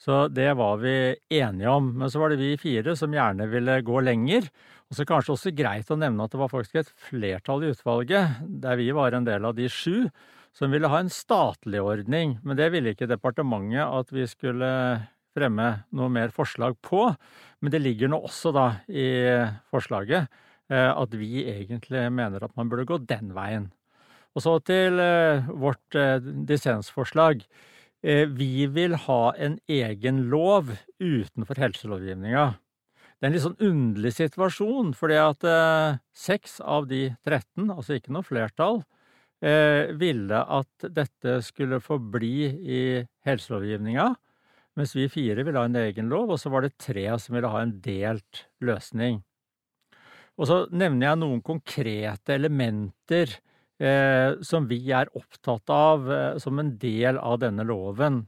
Så 0.00 0.24
det 0.32 0.48
var 0.56 0.78
vi 0.80 1.14
enige 1.36 1.68
om. 1.68 1.90
Men 2.00 2.10
så 2.10 2.22
var 2.22 2.32
det 2.32 2.40
vi 2.40 2.56
fire 2.60 2.94
som 2.96 3.12
gjerne 3.12 3.48
ville 3.52 3.80
gå 3.84 4.00
lenger. 4.00 4.48
Og 4.88 4.96
så 4.96 5.06
kanskje 5.06 5.34
også 5.36 5.52
greit 5.54 5.90
å 5.92 5.98
nevne 6.00 6.24
at 6.24 6.32
det 6.32 6.40
var 6.40 6.50
faktisk 6.50 6.80
et 6.80 6.92
flertall 7.10 7.66
i 7.66 7.72
utvalget, 7.74 8.40
der 8.64 8.80
vi 8.80 8.88
var 8.96 9.14
en 9.14 9.28
del 9.28 9.44
av 9.46 9.54
de 9.58 9.68
sju, 9.70 10.08
som 10.56 10.72
ville 10.72 10.88
ha 10.90 10.98
en 10.98 11.12
statlig 11.12 11.82
ordning. 11.84 12.38
Men 12.42 12.58
det 12.58 12.72
ville 12.74 12.94
ikke 12.94 13.10
departementet 13.10 13.84
at 13.84 14.10
vi 14.14 14.24
skulle 14.30 14.70
fremme 15.36 15.68
noe 15.94 16.10
mer 16.10 16.32
forslag 16.34 16.78
på. 16.82 17.04
Men 17.60 17.74
det 17.74 17.82
ligger 17.84 18.10
nå 18.10 18.22
også 18.24 18.54
da 18.56 18.66
i 18.88 19.06
forslaget 19.70 20.26
eh, 20.72 20.90
at 20.90 21.14
vi 21.20 21.44
egentlig 21.52 22.08
mener 22.10 22.42
at 22.42 22.56
man 22.58 22.72
burde 22.72 22.88
gå 22.88 22.98
den 23.04 23.34
veien. 23.36 23.68
Og 24.34 24.42
så 24.42 24.56
til 24.64 24.98
eh, 25.02 25.46
vårt 25.50 25.98
eh, 25.98 26.18
dissensforslag. 26.48 27.44
Vi 28.00 28.64
vil 28.72 28.94
ha 28.96 29.22
en 29.36 29.58
egen 29.68 30.22
lov 30.32 30.70
utenfor 30.96 31.58
helselovgivninga. 31.60 32.44
Det 33.20 33.26
er 33.26 33.28
en 33.28 33.34
litt 33.34 33.44
sånn 33.44 33.66
underlig 33.66 34.14
situasjon, 34.16 34.94
fordi 34.96 35.18
at 35.20 35.44
seks 36.16 36.62
av 36.64 36.88
de 36.88 37.10
13, 37.28 37.66
altså 37.68 37.98
ikke 37.98 38.14
noe 38.16 38.24
flertall, 38.24 38.80
ville 40.00 40.40
at 40.56 40.88
dette 40.96 41.36
skulle 41.44 41.82
forbli 41.84 42.48
i 42.48 42.80
helselovgivninga 43.28 44.08
mens 44.78 44.94
vi 44.96 45.08
fire 45.12 45.44
ville 45.44 45.60
ha 45.60 45.68
en 45.68 45.78
egen 45.82 46.08
lov, 46.12 46.32
og 46.32 46.40
så 46.40 46.52
var 46.52 46.64
det 46.64 46.78
tre 46.80 47.06
som 47.20 47.36
ville 47.36 47.50
ha 47.50 47.62
en 47.64 47.76
delt 47.84 48.46
løsning. 48.64 49.20
Og 50.40 50.48
så 50.48 50.62
nevner 50.72 51.10
jeg 51.10 51.20
noen 51.20 51.42
konkrete 51.44 52.36
elementer 52.38 53.34
eh, 53.34 53.40
som 54.44 54.66
vi 54.68 54.82
er 54.92 55.08
opptatt 55.16 55.72
av 55.72 56.10
eh, 56.12 56.38
som 56.42 56.58
en 56.60 56.74
del 56.80 57.18
av 57.18 57.38
denne 57.40 57.64
loven. 57.64 58.26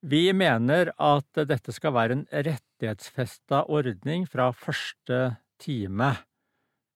Vi 0.00 0.30
mener 0.32 0.92
at 0.96 1.42
dette 1.48 1.72
skal 1.76 1.92
være 1.92 2.16
en 2.16 2.26
rettighetsfesta 2.32 3.66
ordning 3.68 4.24
fra 4.28 4.48
første 4.56 5.20
time. 5.60 6.14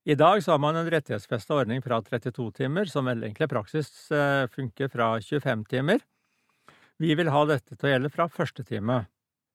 I 0.05 0.17
dag 0.21 0.41
har 0.45 0.61
man 0.61 0.77
en 0.77 0.89
rettighetsfesta 0.93 1.57
ordning 1.57 1.81
fra 1.85 2.01
32 2.05 2.51
timer, 2.61 2.89
som 2.89 3.09
vel 3.09 3.23
egentlig 3.25 3.49
praksis 3.53 3.89
eh, 4.13 4.45
funker 4.53 4.93
fra 4.93 5.15
25 5.21 5.65
timer. 5.69 6.05
Vi 7.01 7.15
vil 7.17 7.33
ha 7.33 7.45
dette 7.49 7.77
til 7.77 7.89
å 7.89 7.93
gjelde 7.93 8.13
fra 8.13 8.29
første 8.33 8.65
time. 8.69 9.07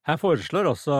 Her 0.06 0.18
foreslår 0.18 0.70
også 0.70 0.96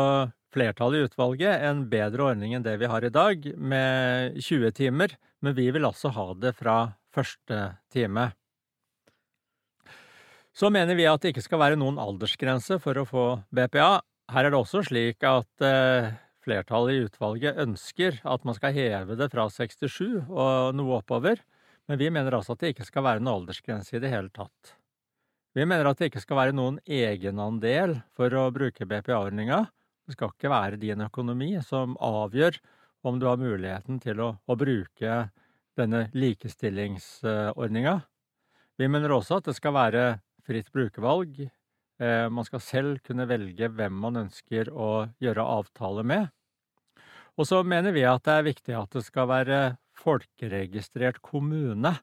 flertallet 0.55 1.01
i 1.01 1.09
utvalget 1.09 1.65
en 1.67 1.85
bedre 1.91 2.31
ordning 2.33 2.55
enn 2.55 2.67
det 2.67 2.77
vi 2.81 2.91
har 2.91 3.07
i 3.07 3.13
dag, 3.15 3.47
med 3.57 4.39
20 4.39 4.75
timer, 4.79 5.15
men 5.41 5.57
vi 5.57 5.69
vil 5.73 5.89
altså 5.89 6.13
ha 6.15 6.27
det 6.37 6.55
fra 6.59 6.77
første 7.15 7.61
time. 7.93 8.31
Så 10.53 10.71
mener 10.73 10.99
vi 10.99 11.07
at 11.09 11.23
det 11.23 11.33
ikke 11.33 11.45
skal 11.45 11.63
være 11.63 11.79
noen 11.81 11.99
aldersgrense 12.01 12.81
for 12.83 12.99
å 12.99 13.07
få 13.09 13.27
BPA. 13.55 14.01
Her 14.31 14.47
er 14.47 14.53
det 14.53 14.59
også 14.59 14.83
slik 14.87 15.25
at 15.27 15.65
eh, 15.65 16.11
flertallet 16.45 16.97
i 16.97 17.07
utvalget 17.07 17.61
ønsker 17.63 18.21
at 18.29 18.45
man 18.47 18.57
skal 18.59 18.75
heve 18.75 19.17
det 19.19 19.31
fra 19.33 19.47
67 19.51 20.27
og 20.29 20.77
noe 20.77 21.01
oppover, 21.01 21.41
men 21.91 21.99
vi 22.01 22.11
mener 22.13 22.37
altså 22.37 22.55
at 22.55 22.63
det 22.63 22.75
ikke 22.75 22.87
skal 22.87 23.07
være 23.07 23.23
noen 23.23 23.41
aldersgrense 23.41 23.97
i 23.97 24.03
det 24.03 24.13
hele 24.13 24.31
tatt. 24.35 24.75
Vi 25.57 25.65
mener 25.67 25.89
at 25.91 25.99
det 25.99 26.11
ikke 26.11 26.23
skal 26.23 26.39
være 26.39 26.55
noen 26.55 26.79
egenandel 26.87 27.97
for 28.15 28.31
å 28.39 28.51
bruke 28.55 28.87
BPA-ordninga. 28.87 29.65
Det 30.07 30.15
skal 30.15 30.31
ikke 30.31 30.53
være 30.53 30.79
din 30.83 31.03
økonomi 31.03 31.57
som 31.67 31.97
avgjør 31.99 32.61
om 33.03 33.19
du 33.21 33.27
har 33.29 33.41
muligheten 33.41 34.01
til 34.03 34.21
å, 34.21 34.31
å 34.45 34.57
bruke 34.59 35.31
denne 35.79 36.07
likestillingsordninga. 36.17 37.95
Vi 38.81 38.89
mener 38.89 39.15
også 39.15 39.41
at 39.41 39.49
det 39.49 39.57
skal 39.57 39.77
være 39.77 40.05
fritt 40.47 40.71
brukervalg. 40.75 41.43
Eh, 42.01 42.27
man 42.33 42.47
skal 42.49 42.63
selv 42.65 43.01
kunne 43.07 43.29
velge 43.29 43.69
hvem 43.73 43.97
man 44.05 44.23
ønsker 44.25 44.73
å 44.73 45.09
gjøre 45.21 45.49
avtale 45.59 46.05
med. 46.07 46.31
Og 47.41 47.49
så 47.49 47.63
mener 47.65 47.95
vi 47.97 48.05
at 48.09 48.25
det 48.27 48.37
er 48.37 48.49
viktig 48.49 48.77
at 48.77 48.97
det 48.97 49.05
skal 49.07 49.29
være 49.31 49.61
folkeregistrert 50.01 51.21
kommune 51.25 51.95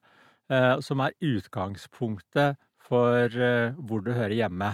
eh, 0.50 0.76
som 0.84 1.02
er 1.04 1.16
utgangspunktet 1.18 2.58
for 2.88 3.26
eh, 3.26 3.74
hvor 3.78 4.02
du 4.06 4.12
hører 4.14 4.36
hjemme. 4.38 4.72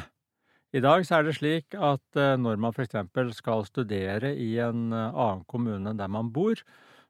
I 0.75 0.81
dag 0.83 1.05
så 1.07 1.21
er 1.21 1.29
det 1.29 1.37
slik 1.37 1.77
at 1.79 2.19
eh, 2.19 2.35
når 2.41 2.59
man 2.59 2.75
f.eks. 2.75 2.97
skal 3.37 3.63
studere 3.69 4.33
i 4.35 4.57
en 4.59 4.89
eh, 4.91 5.15
annen 5.15 5.45
kommune 5.47 5.93
enn 5.93 6.01
der 6.01 6.11
man 6.11 6.33
bor, 6.35 6.59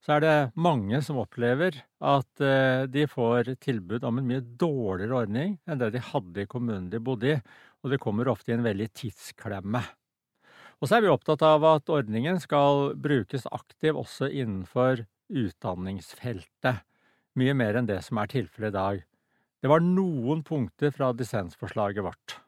så 0.05 0.19
er 0.19 0.21
det 0.21 0.35
mange 0.61 1.01
som 1.01 1.17
opplever 1.23 1.79
at 2.05 2.43
de 2.93 3.07
får 3.09 3.55
tilbud 3.65 4.05
om 4.05 4.19
en 4.21 4.27
mye 4.29 4.43
dårligere 4.61 5.23
ordning 5.23 5.55
enn 5.65 5.81
det 5.81 5.95
de 5.95 6.03
hadde 6.11 6.45
i 6.45 6.51
kommunen 6.51 6.91
de 6.93 7.01
bodde 7.01 7.31
i, 7.33 7.39
og 7.81 7.89
det 7.89 8.01
kommer 8.03 8.29
ofte 8.29 8.53
i 8.53 8.59
en 8.59 8.67
veldig 8.67 8.91
tidsklemme. 9.01 9.81
Og 10.85 10.91
så 10.91 10.99
er 10.99 11.07
vi 11.07 11.13
opptatt 11.15 11.41
av 11.49 11.65
at 11.71 11.89
ordningen 11.89 12.37
skal 12.45 12.93
brukes 13.01 13.49
aktiv 13.49 13.97
også 13.97 14.29
innenfor 14.29 15.07
utdanningsfeltet, 15.33 16.85
mye 17.41 17.57
mer 17.57 17.81
enn 17.81 17.89
det 17.89 18.03
som 18.05 18.21
er 18.21 18.29
tilfellet 18.29 18.75
i 18.75 18.77
dag. 18.77 19.05
Det 19.65 19.73
var 19.73 19.81
noen 19.81 20.45
punkter 20.45 20.93
fra 20.93 21.15
dissensforslaget 21.17 22.05
vårt. 22.05 22.44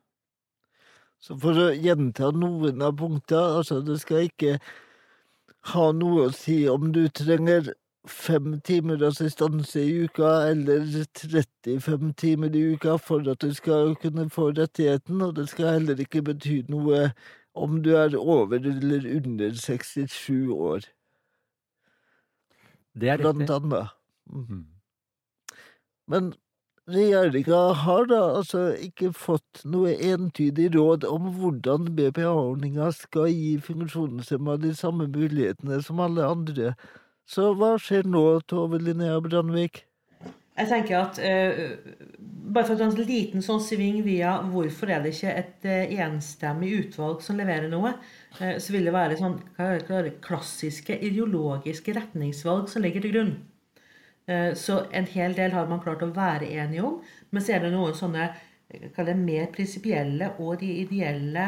Så 1.27 1.35
for 1.43 1.59
å 1.59 1.71
gjenta 1.75 2.31
noen 2.31 2.85
av 2.87 2.93
punktene, 3.01 3.59
altså 3.59 3.81
det 3.83 3.99
skal 3.99 4.29
ikke 4.29 4.61
ha 5.73 5.89
noe 5.97 6.29
å 6.29 6.35
si 6.35 6.61
om 6.71 6.93
du 6.95 7.09
trenger 7.11 7.73
fem 8.07 8.61
timer 8.63 9.03
assistanse 9.09 9.83
i 9.83 10.05
uka 10.07 10.29
eller 10.53 10.85
35 11.19 12.13
timer 12.15 12.55
i 12.55 12.63
uka 12.77 12.95
for 13.03 13.27
at 13.33 13.43
du 13.43 13.51
skal 13.55 13.97
kunne 13.99 14.29
få 14.31 14.53
rettigheten, 14.53 15.19
og 15.27 15.35
det 15.41 15.49
skal 15.51 15.81
heller 15.81 16.05
ikke 16.05 16.23
bety 16.29 16.61
noe 16.71 17.09
om 17.59 17.81
du 17.83 17.97
er 17.99 18.15
over 18.15 18.63
eller 18.63 19.11
under 19.17 19.59
67 19.59 20.53
år. 20.55 20.87
Det 22.95 23.11
er 23.11 23.19
riktig. 23.19 23.35
Blant 23.35 23.51
annet. 23.51 23.95
Mm. 24.31 24.67
Men 26.07 26.35
Regjeringa 26.87 27.61
har 27.83 28.05
da 28.07 28.19
altså 28.37 28.61
ikke 28.79 29.09
fått 29.11 29.65
noe 29.67 29.91
entydig 30.07 30.69
råd 30.77 31.03
om 31.09 31.33
hvordan 31.35 31.89
BPA-ordninga 31.99 32.93
skal 32.95 33.27
gi 33.33 33.57
funksjonshemma 33.59 34.55
de 34.63 34.71
samme 34.79 35.09
mulighetene 35.11 35.81
som 35.83 35.99
alle 36.05 36.23
andre. 36.23 36.77
Så 37.27 37.49
hva 37.59 37.73
skjer 37.83 38.07
nå, 38.07 38.23
Tove 38.47 38.79
Linnea 38.79 39.19
Brandvik? 39.25 39.83
Jeg 40.57 40.71
tenker 40.71 41.01
at 41.01 41.19
uh, 41.19 41.75
Bare 42.55 42.69
for 42.69 42.77
å 42.77 42.79
ta 42.79 42.87
en 42.87 42.95
liten 43.11 43.43
sånn 43.45 43.61
sving 43.61 43.99
via 44.07 44.37
hvorfor 44.47 44.95
er 44.95 45.03
det 45.03 45.17
ikke 45.17 45.35
et 45.43 45.67
uh, 45.67 45.99
enstemmig 46.07 46.71
utvalg 46.85 47.19
som 47.27 47.43
leverer 47.43 47.67
noe, 47.73 47.97
uh, 48.39 48.55
så 48.63 48.77
vil 48.77 48.87
det 48.87 48.95
være 48.95 49.19
sånn 49.19 49.41
klassiske 50.23 51.03
ideologiske 51.11 51.99
retningsvalg 51.99 52.71
som 52.71 52.87
ligger 52.87 53.03
til 53.03 53.19
grunn. 53.19 53.37
Så 54.27 54.81
en 54.91 55.07
hel 55.07 55.37
del 55.39 55.53
har 55.55 55.69
man 55.71 55.79
klart 55.85 56.01
å 56.03 56.09
være 56.11 56.49
enige 56.51 56.83
om, 56.83 56.97
men 57.31 57.45
så 57.45 57.53
er 57.55 57.61
det 57.63 57.69
noen 57.71 57.95
sånne 57.95 58.25
det, 58.67 59.15
mer 59.15 59.45
prinsipielle 59.55 60.33
og 60.43 60.57
de 60.65 60.71
ideelle 60.81 61.45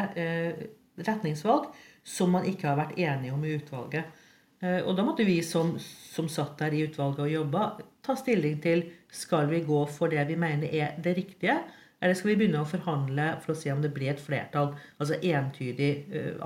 retningsvalg 0.95 1.67
som 2.07 2.31
man 2.37 2.47
ikke 2.47 2.69
har 2.69 2.79
vært 2.79 3.01
enige 3.03 3.35
om 3.35 3.43
i 3.43 3.57
utvalget. 3.57 4.23
Og 4.63 4.93
da 4.95 5.03
måtte 5.03 5.27
vi 5.27 5.41
som, 5.43 5.73
som 5.79 6.31
satt 6.31 6.55
der 6.63 6.77
i 6.77 6.85
utvalget 6.87 7.25
og 7.25 7.33
jobba, 7.33 7.65
ta 8.03 8.15
stilling 8.19 8.57
til 8.63 8.85
skal 9.11 9.51
vi 9.51 9.61
gå 9.67 9.83
for 9.91 10.11
det 10.11 10.25
vi 10.31 10.39
mener 10.39 10.71
er 10.71 10.95
det 11.03 11.17
riktige, 11.19 11.59
eller 11.99 12.15
skal 12.15 12.31
vi 12.31 12.37
begynne 12.39 12.63
å 12.63 12.67
forhandle 12.69 13.27
for 13.43 13.53
å 13.53 13.59
se 13.59 13.71
om 13.73 13.81
det 13.83 13.91
blir 13.95 14.13
et 14.13 14.21
flertall? 14.23 14.71
Altså 15.01 15.19
entydig 15.19 15.91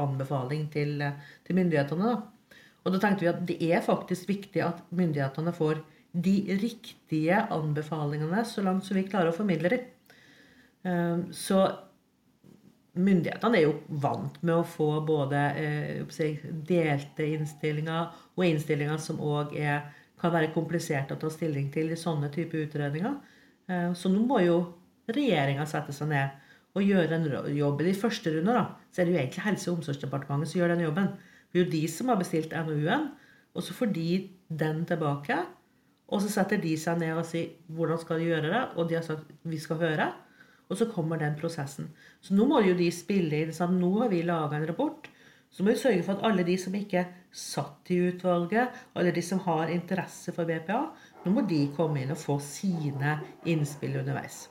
anbefaling 0.01 0.65
til, 0.73 0.97
til, 1.45 1.57
myndighetene. 1.59 2.13
Da. 2.13 2.55
Og 2.83 2.95
da 2.95 3.01
tenkte 3.01 3.25
vi 3.25 3.31
at 3.31 3.43
det 3.49 3.57
er 3.69 3.85
faktisk 3.85 4.31
viktig 4.31 4.63
at 4.65 4.81
myndighetene 4.89 5.53
får 5.53 5.83
de 6.13 6.35
riktige 6.61 7.39
anbefalingene 7.53 8.43
så 8.45 8.61
langt 8.65 8.85
som 8.85 8.97
vi 8.97 9.07
klarer 9.07 9.31
å 9.31 9.37
formidle 9.37 9.73
dem. 9.73 9.89
Uh, 10.83 11.31
så 11.33 11.63
myndighetene 12.93 13.57
er 13.57 13.65
jo 13.65 13.77
vant 14.03 14.35
med 14.43 14.53
å 14.53 14.67
få 14.67 14.87
både 15.07 15.39
delte 16.69 17.25
innstillinger 17.25 18.11
og 18.35 18.43
innstillinger 18.45 18.99
som 19.01 19.21
òg 19.23 19.55
kan 20.23 20.31
være 20.31 20.53
kompliserte 20.55 21.15
å 21.15 21.19
ta 21.19 21.31
stilling 21.33 21.67
til 21.73 21.91
i 21.91 21.99
sånne 21.99 22.29
type 22.31 22.55
utredninger. 22.67 23.17
Eh, 23.67 23.89
så 23.97 24.11
nå 24.11 24.23
må 24.27 24.39
jo 24.43 24.57
regjeringa 25.11 25.65
sette 25.67 25.95
seg 25.95 26.11
ned 26.13 26.39
og 26.73 26.85
gjøre 26.87 27.17
en 27.17 27.27
jobb. 27.57 27.81
I 27.81 27.89
de 27.89 27.97
første 27.97 28.31
runder 28.31 28.57
da, 28.57 28.63
så 28.93 29.01
er 29.01 29.09
det 29.09 29.13
jo 29.13 29.19
egentlig 29.19 29.45
Helse- 29.47 29.71
og 29.71 29.81
omsorgsdepartementet 29.81 30.51
som 30.51 30.61
gjør 30.61 30.73
den 30.73 30.85
jobben. 30.85 31.09
Det 31.51 31.59
er 31.59 31.65
jo 31.65 31.73
de 31.73 31.83
som 31.91 32.09
har 32.09 32.21
bestilt 32.21 32.55
NOU-en, 32.55 33.11
og 33.53 33.65
så 33.65 33.75
får 33.77 33.91
de 33.93 34.07
den 34.63 34.81
tilbake. 34.89 35.37
Og 36.13 36.21
så 36.21 36.29
setter 36.29 36.61
de 36.61 36.75
seg 36.77 36.99
ned 37.01 37.17
og 37.17 37.25
sier 37.25 37.55
hvordan 37.73 38.01
skal 38.01 38.21
de 38.21 38.29
gjøre 38.29 38.51
det, 38.51 38.61
og 38.77 38.89
de 38.89 38.99
har 38.99 39.05
sagt 39.05 39.31
vi 39.49 39.59
skal 39.61 39.81
høre. 39.81 40.11
Og 40.69 40.77
så 40.79 40.87
kommer 40.89 41.19
den 41.19 41.35
prosessen. 41.37 41.89
Så 42.21 42.37
nå 42.37 42.45
må 42.49 42.61
jo 42.63 42.75
de 42.77 42.87
spille 42.93 43.43
inn 43.43 43.53
sånn 43.55 43.79
nå 43.81 43.91
har 44.03 44.13
vi 44.13 44.21
laga 44.25 44.57
en 44.57 44.67
rapport. 44.69 45.09
Så 45.53 45.65
må 45.65 45.73
vi 45.73 45.81
sørge 45.81 46.05
for 46.05 46.17
at 46.17 46.25
alle 46.29 46.45
de 46.47 46.55
som 46.57 46.73
ikke 46.77 47.03
satt 47.33 47.91
i 47.93 47.99
utvalget, 48.07 48.73
alle 48.97 49.11
de 49.13 49.21
som 49.25 49.41
har 49.45 49.73
interesse 49.73 50.33
for 50.33 50.49
BPA, 50.49 50.79
nå 51.25 51.33
må 51.33 51.43
de 51.49 51.65
komme 51.75 52.01
inn 52.01 52.13
og 52.13 52.21
få 52.21 52.39
sine 52.41 53.19
innspill 53.49 53.99
underveis. 54.01 54.47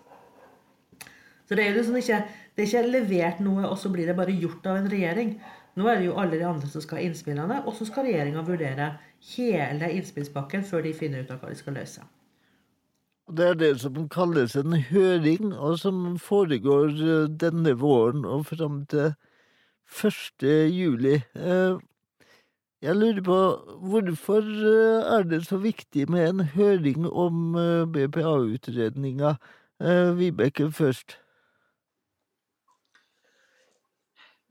Så 1.46 1.58
det 1.58 1.64
er 1.64 1.72
jo 1.72 1.80
liksom 1.80 1.98
ikke, 1.98 2.20
det 2.54 2.62
er 2.62 2.70
ikke 2.70 2.92
levert 2.92 3.42
noe, 3.42 3.66
og 3.66 3.74
så 3.78 3.90
blir 3.92 4.06
det 4.08 4.16
bare 4.18 4.34
gjort 4.34 4.68
av 4.70 4.78
en 4.78 4.90
regjering. 4.92 5.34
Nå 5.74 5.86
er 5.88 6.00
det 6.00 6.08
jo 6.10 6.16
alle 6.20 6.36
de 6.36 6.44
andre 6.44 6.68
som 6.68 6.82
skal 6.84 6.98
ha 7.00 7.04
innspillene, 7.06 7.62
og 7.64 7.76
så 7.76 7.86
skal 7.88 8.04
regjeringa 8.04 8.42
vurdere 8.44 8.88
hele 9.32 9.92
innspillspakken 9.96 10.66
før 10.68 10.84
de 10.84 10.92
finner 10.96 11.22
ut 11.24 11.30
av 11.32 11.40
hva 11.40 11.52
de 11.52 11.56
skal 11.56 11.80
løse. 11.80 12.04
Det 13.32 13.46
er 13.48 13.54
det 13.54 13.70
som 13.80 14.08
kalles 14.12 14.56
en 14.58 14.74
høring, 14.90 15.54
og 15.54 15.78
som 15.80 16.18
foregår 16.20 16.90
eh, 16.90 17.30
denne 17.40 17.72
våren 17.80 18.26
og 18.28 18.46
fram 18.50 18.82
til 18.90 19.14
1. 19.88 20.44
juli. 20.74 21.14
Eh, 21.34 21.78
jeg 22.82 22.96
lurer 22.98 23.22
på 23.24 23.38
hvorfor 23.88 24.42
eh, 24.42 25.14
er 25.16 25.24
det 25.30 25.44
så 25.46 25.56
viktig 25.62 26.10
med 26.10 26.28
en 26.28 26.44
høring 26.56 27.06
om 27.08 27.56
BPA-utredninga? 27.94 29.36
Vibeke 30.14 30.68
først. 30.70 31.16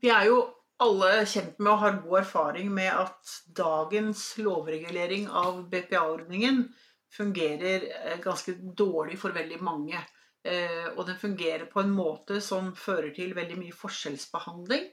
Vi 0.02 0.10
er 0.12 0.26
jo 0.28 0.42
alle 0.82 1.10
kjent 1.28 1.58
med 1.58 1.72
og 1.72 1.82
har 1.82 2.00
god 2.04 2.18
erfaring 2.22 2.72
med 2.74 2.88
at 2.90 3.34
dagens 3.56 4.24
lovregulering 4.40 5.28
av 5.28 5.64
BPA-ordningen 5.70 6.64
fungerer 7.12 7.84
ganske 8.24 8.54
dårlig 8.56 9.18
for 9.20 9.36
veldig 9.36 9.60
mange. 9.62 10.00
Og 10.96 11.02
den 11.06 11.18
fungerer 11.20 11.68
på 11.70 11.82
en 11.84 11.92
måte 11.94 12.40
som 12.42 12.72
fører 12.74 13.12
til 13.14 13.34
veldig 13.36 13.58
mye 13.60 13.76
forskjellsbehandling. 13.76 14.88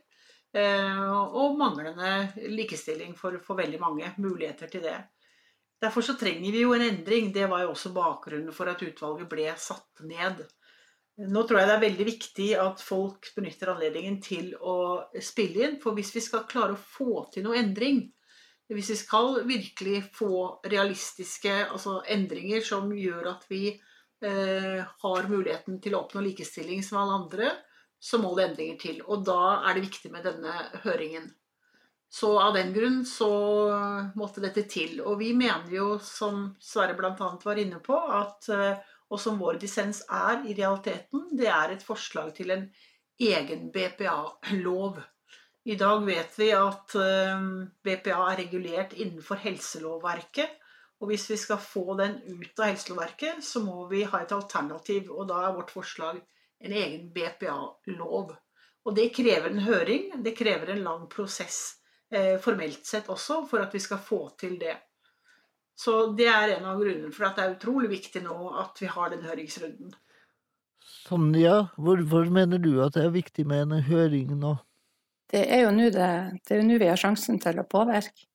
Eh, 0.49 1.09
og 1.13 1.57
manglende 1.59 2.31
likestilling 2.49 3.13
for, 3.17 3.37
for, 3.45 3.59
veldig 3.59 3.79
mange. 3.81 4.13
Muligheter 4.17 4.67
til 4.71 4.83
det. 4.83 4.97
Derfor 5.79 6.01
så 6.01 6.15
trenger 6.19 6.51
vi 6.51 6.63
jo 6.63 6.73
en 6.73 6.87
endring. 6.87 7.31
Det 7.33 7.47
var 7.49 7.63
jo 7.63 7.73
også 7.73 7.93
bakgrunnen 7.95 8.53
for 8.55 8.71
at 8.71 8.81
utvalget 8.83 9.29
ble 9.29 9.51
satt 9.57 10.03
ned. 10.09 10.41
Nå 11.19 11.41
tror 11.43 11.59
jeg 11.59 11.67
det 11.67 11.73
er 11.75 11.83
veldig 11.83 12.05
viktig 12.07 12.47
at 12.63 12.79
folk 12.83 13.27
benytter 13.35 13.73
anledningen 13.73 14.21
til 14.23 14.53
å 14.55 14.75
spille 15.23 15.65
inn. 15.65 15.77
For 15.83 15.97
hvis 15.97 16.13
vi 16.15 16.23
skal 16.23 16.47
klare 16.47 16.77
å 16.77 16.79
få 16.79 17.25
til 17.33 17.43
noe 17.43 17.59
endring, 17.59 18.05
hvis 18.71 18.91
vi 18.93 18.97
skal 19.01 19.41
virkelig 19.49 20.03
få 20.15 20.61
realistiske 20.69 21.55
altså 21.65 21.99
endringer 22.13 22.63
som 22.63 22.91
gjør 22.95 23.31
at 23.33 23.47
vi 23.49 23.73
eh, 23.73 24.79
har 25.03 25.29
muligheten 25.31 25.81
til 25.83 25.97
å 25.97 26.03
oppnå 26.05 26.23
likestilling 26.23 26.85
som 26.85 27.01
alle 27.01 27.17
andre, 27.23 27.51
så 27.99 28.21
må 28.21 28.31
det 28.37 28.45
endringer 28.51 28.79
til. 28.79 29.01
Og 29.09 29.25
da 29.27 29.65
er 29.67 29.75
det 29.75 29.87
viktig 29.89 30.13
med 30.13 30.23
denne 30.29 30.55
høringen. 30.85 31.27
Så 32.09 32.31
av 32.41 32.55
den 32.55 32.71
grunn 32.73 33.03
så 33.05 33.29
måtte 34.17 34.41
dette 34.41 34.63
til. 34.69 35.01
Og 35.03 35.19
vi 35.19 35.33
mener 35.37 35.69
jo, 35.73 35.89
som 36.01 36.47
Sverre 36.61 36.95
bl.a. 36.97 37.29
var 37.43 37.59
inne 37.61 37.81
på, 37.85 37.97
at, 37.97 38.47
eh, 38.53 38.95
og 39.09 39.21
som 39.21 39.39
vår 39.41 39.57
dissens 39.61 40.03
er 40.05 40.43
i 40.45 40.55
realiteten, 40.57 41.27
det 41.37 41.49
er 41.49 41.73
et 41.73 41.85
forslag 41.85 42.33
til 42.37 42.53
en 42.53 42.67
egen 43.19 43.69
BPA-lov. 43.73 44.99
I 45.69 45.75
dag 45.75 46.05
vet 46.05 46.37
vi 46.39 46.49
at 46.55 46.95
eh, 46.97 47.47
BPA 47.83 48.19
er 48.31 48.39
regulert 48.39 48.93
innenfor 48.95 49.41
helselovverket. 49.43 50.55
Og 50.99 51.11
hvis 51.11 51.29
vi 51.31 51.37
skal 51.39 51.61
få 51.63 51.95
den 51.99 52.17
ut 52.27 52.59
av 52.59 52.71
helselovverket, 52.71 53.43
så 53.45 53.61
må 53.63 53.85
vi 53.91 54.03
ha 54.03 54.21
et 54.21 54.33
alternativ. 54.35 55.11
Og 55.13 55.27
da 55.29 55.43
er 55.45 55.55
vårt 55.55 55.71
forslag 55.71 56.19
en 56.59 56.75
egen 56.75 57.09
BPA-lov. 57.15 58.33
Og 58.85 58.95
det 58.95 59.11
krever 59.15 59.51
en 59.51 59.63
høring, 59.63 60.11
det 60.23 60.35
krever 60.37 60.73
en 60.73 60.83
lang 60.83 61.07
prosess 61.11 61.79
eh, 62.11 62.37
formelt 62.41 62.87
sett 62.87 63.09
også, 63.11 63.43
for 63.49 63.63
at 63.63 63.75
vi 63.75 63.81
skal 63.83 64.01
få 64.03 64.21
til 64.39 64.57
det. 64.61 64.75
Så 65.79 66.09
det 66.17 66.27
er 66.27 66.57
en 66.57 66.67
av 66.67 66.79
grunnene 66.81 67.11
for 67.15 67.29
at 67.29 67.37
det 67.37 67.45
er 67.45 67.55
utrolig 67.55 67.89
viktig 67.93 68.21
nå 68.25 68.35
at 68.59 68.81
vi 68.81 68.89
har 68.91 69.13
den 69.13 69.23
høringsrunden. 69.23 69.93
Sonja, 70.79 71.69
hvorfor 71.79 72.27
mener 72.33 72.59
du 72.59 72.73
at 72.83 72.97
det 72.97 73.05
er 73.05 73.13
viktig 73.13 73.45
med 73.47 73.69
en 73.69 73.85
høring 73.87 74.33
nå? 74.41 74.57
Det 75.29 75.45
er 75.45 75.63
jo 75.63 75.71
nå 75.71 76.79
vi 76.81 76.89
har 76.89 76.99
sjansen 76.99 77.39
til 77.39 77.61
å 77.61 77.67
påvirke. 77.69 78.27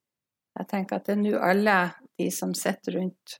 Jeg 0.54 0.70
tenker 0.70 1.00
at 1.00 1.08
det 1.08 1.16
er 1.16 1.20
nå 1.20 1.34
alle 1.42 1.78
de 2.18 2.30
som 2.32 2.54
sitter 2.56 3.00
rundt 3.00 3.38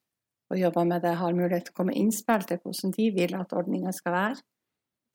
og 0.53 0.59
jobber 0.61 0.85
med 0.85 1.05
det, 1.07 1.14
har 1.17 1.37
mulighet 1.37 1.69
til 1.69 1.75
å 1.75 1.79
komme 1.79 1.97
innspill 1.97 2.45
til 2.45 2.61
hvordan 2.61 2.93
de 2.99 3.07
vil 3.14 3.37
at 3.38 3.55
ordninga 3.57 3.95
skal 3.97 4.14
være. 4.14 4.43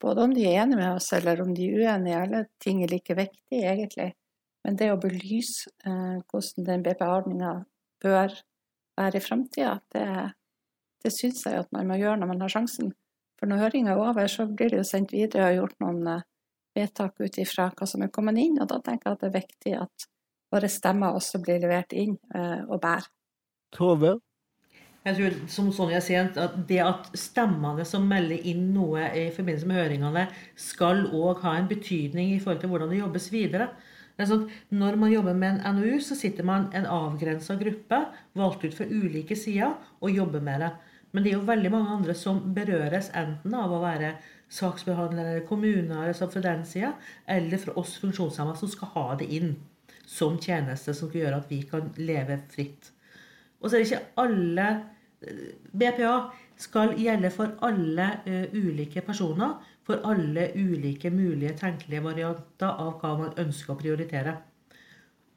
Både 0.00 0.24
om 0.24 0.34
de 0.34 0.46
er 0.48 0.62
enige 0.64 0.80
med 0.80 0.96
oss 0.96 1.12
eller 1.14 1.42
om 1.44 1.52
de 1.54 1.68
er 1.68 1.84
uenige, 1.84 2.22
alle 2.24 2.44
ting 2.62 2.82
er 2.82 2.90
like 2.90 3.14
viktig, 3.14 3.60
egentlig. 3.60 4.10
Men 4.64 4.76
det 4.80 4.90
å 4.92 4.98
belyse 5.00 5.70
eh, 5.86 6.18
hvordan 6.32 6.66
den 6.66 6.84
BPA-ordninga 6.84 7.52
bør 8.02 8.34
være 9.00 9.18
i 9.20 9.24
framtida, 9.24 9.76
det, 9.94 10.06
det 11.04 11.12
syns 11.14 11.44
jeg 11.46 11.64
at 11.64 11.70
man 11.74 11.88
må 11.90 11.98
gjøre 12.00 12.20
når 12.20 12.32
man 12.34 12.44
har 12.44 12.52
sjansen. 12.52 12.92
For 13.40 13.48
når 13.48 13.64
høringa 13.64 13.94
er 13.94 14.02
over, 14.04 14.26
så 14.28 14.46
blir 14.46 14.72
det 14.72 14.82
jo 14.82 14.86
sendt 14.86 15.14
videre 15.16 15.48
og 15.48 15.58
gjort 15.62 15.78
noen 15.80 16.00
eh, 16.12 16.26
vedtak 16.76 17.20
ut 17.20 17.38
ifra 17.40 17.70
hva 17.72 17.88
som 17.88 18.04
er 18.04 18.12
kommet 18.14 18.38
inn, 18.38 18.60
og 18.60 18.68
da 18.70 18.80
tenker 18.84 19.08
jeg 19.08 19.16
at 19.16 19.22
det 19.22 19.30
er 19.30 19.38
viktig 19.38 19.76
at 19.80 20.10
våre 20.50 20.70
stemmer 20.70 21.16
også 21.16 21.40
blir 21.42 21.62
levert 21.62 21.94
inn 21.96 22.18
eh, 22.34 22.60
og 22.66 22.80
bærer. 22.82 23.08
Tove? 23.74 24.18
Jeg 25.00 25.16
tror, 25.16 25.36
som 25.48 25.68
Sonja 25.72 26.00
sier, 26.04 26.26
at 26.36 26.56
Det 26.68 26.80
at 26.84 27.06
stemmene 27.16 27.86
som 27.88 28.04
melder 28.08 28.42
inn 28.50 28.66
noe 28.74 29.06
i 29.16 29.30
forbindelse 29.32 29.68
med 29.70 29.78
høringene, 29.78 30.26
skal 30.60 31.06
òg 31.16 31.40
ha 31.46 31.54
en 31.56 31.70
betydning 31.70 32.34
i 32.34 32.40
forhold 32.42 32.60
til 32.60 32.72
hvordan 32.72 32.92
det 32.92 33.00
jobbes 33.00 33.30
videre. 33.32 33.70
Sånn 34.28 34.48
når 34.74 34.98
man 35.00 35.12
jobber 35.12 35.36
med 35.38 35.60
en 35.60 35.78
NOU, 35.78 36.00
så 36.04 36.16
sitter 36.18 36.46
man 36.46 36.68
en 36.76 36.88
avgrensa 36.90 37.56
gruppe, 37.60 38.02
valgt 38.36 38.66
ut 38.66 38.76
fra 38.76 38.88
ulike 38.90 39.38
sider, 39.38 39.76
og 40.00 40.12
jobber 40.14 40.44
med 40.44 40.64
det. 40.64 40.70
Men 41.10 41.24
det 41.24 41.32
er 41.32 41.38
jo 41.38 41.48
veldig 41.48 41.72
mange 41.74 41.96
andre 41.96 42.14
som 42.14 42.42
berøres 42.54 43.10
enten 43.18 43.54
av 43.56 43.72
å 43.74 43.82
være 43.82 44.14
saksbehandlere 44.50 45.34
eller 45.34 45.46
kommuner 45.46 46.10
altså 46.10 46.28
fra 46.30 46.42
den 46.44 46.62
sida, 46.66 46.92
eller 47.26 47.58
fra 47.62 47.74
oss 47.80 47.96
funksjonshemmede 48.02 48.60
som 48.60 48.70
skal 48.70 48.94
ha 48.94 49.06
det 49.18 49.30
inn 49.38 49.52
som 50.10 50.38
tjeneste 50.42 50.94
som 50.94 51.10
skal 51.10 51.24
gjøre 51.24 51.42
at 51.42 51.50
vi 51.50 51.60
kan 51.70 51.90
leve 51.98 52.40
fritt. 52.50 52.90
Og 53.60 53.68
så 53.68 53.76
er 53.76 53.82
det 53.82 53.90
ikke 53.90 54.22
alle 54.22 54.68
BPA 55.70 56.14
skal 56.60 56.94
gjelde 56.98 57.30
for 57.34 57.54
alle 57.66 58.08
uh, 58.26 58.56
ulike 58.56 59.02
personer, 59.04 59.58
for 59.86 60.02
alle 60.06 60.50
ulike 60.54 61.10
mulige 61.10 61.56
tenkelige 61.58 62.04
varianter 62.04 62.70
av 62.70 62.96
hva 63.00 63.16
man 63.18 63.36
ønsker 63.40 63.74
å 63.74 63.80
prioritere. 63.80 64.36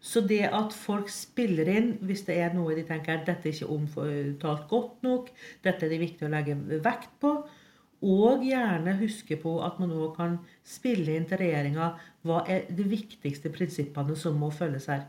Så 0.04 0.20
det 0.28 0.42
at 0.52 0.74
folk 0.76 1.08
spiller 1.12 1.70
inn 1.72 1.94
hvis 2.04 2.26
det 2.28 2.36
er 2.44 2.56
noe 2.56 2.76
de 2.76 2.84
tenker 2.88 3.22
dette 3.24 3.48
er 3.48 3.56
ikke 3.56 3.72
omtalt 3.72 4.66
godt 4.72 5.06
nok, 5.06 5.30
dette 5.64 5.86
er 5.86 5.94
det 5.94 6.02
viktig 6.02 6.28
å 6.28 6.32
legge 6.34 6.58
vekt 6.84 7.14
på, 7.24 7.38
og 8.04 8.44
gjerne 8.44 8.98
huske 9.00 9.38
på 9.40 9.54
at 9.64 9.78
man 9.80 9.94
òg 9.96 10.18
kan 10.18 10.34
spille 10.68 11.16
inn 11.16 11.28
til 11.30 11.40
regjeringa 11.40 11.94
hva 12.28 12.42
er 12.52 12.66
de 12.68 12.84
viktigste 12.92 13.52
prinsippene 13.56 14.18
som 14.20 14.36
må 14.36 14.52
følges 14.52 14.90
her. 14.92 15.06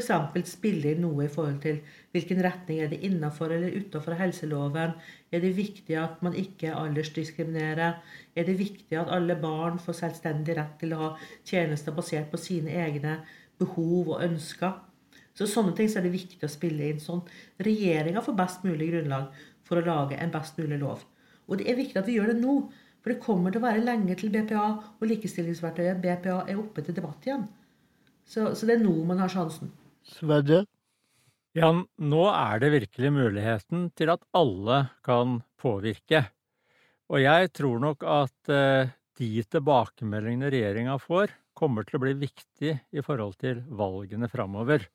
F.eks. 0.00 0.54
inn 0.64 1.02
noe 1.02 1.26
i 1.26 1.30
forhold 1.32 1.58
til 1.64 1.80
hvilken 2.14 2.40
retning 2.44 2.80
er 2.80 2.88
det 2.92 3.00
innafor 3.04 3.52
eller 3.52 3.74
utafor 3.76 4.16
helseloven. 4.16 4.94
Er 5.32 5.42
det 5.44 5.56
viktig 5.56 5.96
at 6.00 6.22
man 6.24 6.36
ikke 6.38 6.72
aldersdiskriminerer? 6.76 7.98
Er 8.36 8.48
det 8.48 8.58
viktig 8.58 8.98
at 8.98 9.12
alle 9.12 9.36
barn 9.36 9.78
får 9.82 9.98
selvstendig 10.00 10.56
rett 10.56 10.78
til 10.80 10.94
å 10.96 11.02
ha 11.02 11.10
tjenester 11.44 11.92
basert 11.96 12.30
på 12.32 12.40
sine 12.40 12.72
egne 12.84 13.18
behov 13.60 14.14
og 14.16 14.24
ønsker? 14.24 14.78
Så 15.34 15.48
Sånne 15.48 15.72
ting 15.76 15.88
så 15.88 16.00
er 16.00 16.06
det 16.06 16.16
viktig 16.16 16.44
å 16.44 16.52
spille 16.52 16.90
inn 16.92 17.00
sånn. 17.00 17.22
Regjeringa 17.64 18.22
får 18.24 18.38
best 18.38 18.64
mulig 18.68 18.90
grunnlag 18.92 19.44
for 19.64 19.80
å 19.80 19.86
lage 19.86 20.18
en 20.20 20.32
best 20.32 20.58
mulig 20.60 20.80
lov. 20.82 21.04
Og 21.48 21.58
det 21.60 21.68
er 21.70 21.78
viktig 21.78 22.00
at 22.00 22.08
vi 22.08 22.18
gjør 22.18 22.32
det 22.32 22.40
nå. 22.42 22.56
For 23.02 23.10
det 23.10 23.22
kommer 23.24 23.50
til 23.50 23.58
å 23.58 23.66
være 23.66 23.82
lenge 23.82 24.14
til 24.18 24.30
BPA 24.30 24.66
og 24.94 25.08
likestillingsverktøyet 25.10 26.00
BPA 26.04 26.42
er 26.46 26.60
oppe 26.60 26.84
til 26.86 26.94
debatt 26.94 27.24
igjen. 27.26 27.48
Så, 28.22 28.52
så 28.54 28.68
det 28.68 28.76
er 28.76 28.84
nå 28.84 28.94
man 29.08 29.18
har 29.18 29.32
sjansen. 29.32 29.72
Sverre? 30.06 30.64
Ja, 31.52 31.68
nå 31.72 32.22
er 32.32 32.62
det 32.62 32.72
virkelig 32.72 33.10
muligheten 33.12 33.90
til 33.98 34.12
at 34.14 34.22
alle 34.36 34.86
kan 35.04 35.40
påvirke. 35.60 36.24
Og 37.12 37.20
jeg 37.20 37.50
tror 37.52 37.82
nok 37.82 38.06
at 38.08 38.52
eh, 38.52 38.92
de 39.20 39.44
tilbakemeldingene 39.52 40.48
regjeringa 40.52 40.96
får, 41.02 41.34
kommer 41.52 41.84
til 41.84 41.98
å 41.98 42.02
bli 42.06 42.14
viktig 42.22 42.72
i 42.72 43.04
forhold 43.04 43.36
til 43.42 43.60
valgene 43.68 44.30
framover. 44.32 44.86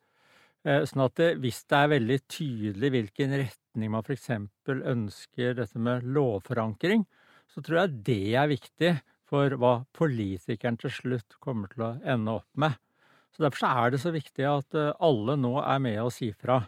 Eh, 0.66 0.82
sånn 0.88 1.04
at 1.06 1.14
det, 1.20 1.28
hvis 1.44 1.62
det 1.70 1.78
er 1.78 1.92
veldig 1.94 2.18
tydelig 2.26 2.90
hvilken 2.96 3.36
retning 3.44 3.94
man 3.94 4.02
f.eks. 4.02 4.32
ønsker 4.66 5.54
dette 5.60 5.78
med 5.78 6.10
lovforankring, 6.16 7.06
så 7.48 7.62
tror 7.62 7.84
jeg 7.84 8.02
det 8.10 8.20
er 8.34 8.50
viktig 8.50 8.92
for 9.28 9.54
hva 9.60 9.72
politikeren 9.96 10.76
til 10.80 10.92
slutt 10.92 11.38
kommer 11.38 11.70
til 11.70 11.86
å 11.86 11.94
ende 12.02 12.40
opp 12.40 12.50
med. 12.58 12.74
Så 13.38 13.46
Derfor 13.46 13.70
er 13.70 13.92
det 13.94 14.00
så 14.02 14.10
viktig 14.10 14.44
at 14.50 14.74
eh, 14.74 14.90
alle 14.98 15.36
nå 15.38 15.54
er 15.62 15.78
med 15.78 16.00
og 16.02 16.10
sier 16.10 16.34
fra. 16.34 16.64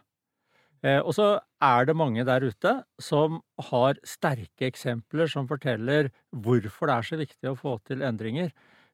Eh, 0.86 1.00
og 1.02 1.10
så 1.16 1.32
er 1.66 1.88
det 1.88 1.96
mange 1.98 2.22
der 2.24 2.46
ute 2.46 2.76
som 3.02 3.40
har 3.72 3.98
sterke 4.06 4.68
eksempler 4.70 5.26
som 5.28 5.48
forteller 5.50 6.12
hvorfor 6.30 6.86
det 6.86 6.94
er 6.94 7.08
så 7.10 7.18
viktig 7.18 7.50
å 7.50 7.58
få 7.58 7.74
til 7.90 8.06
endringer. 8.06 8.52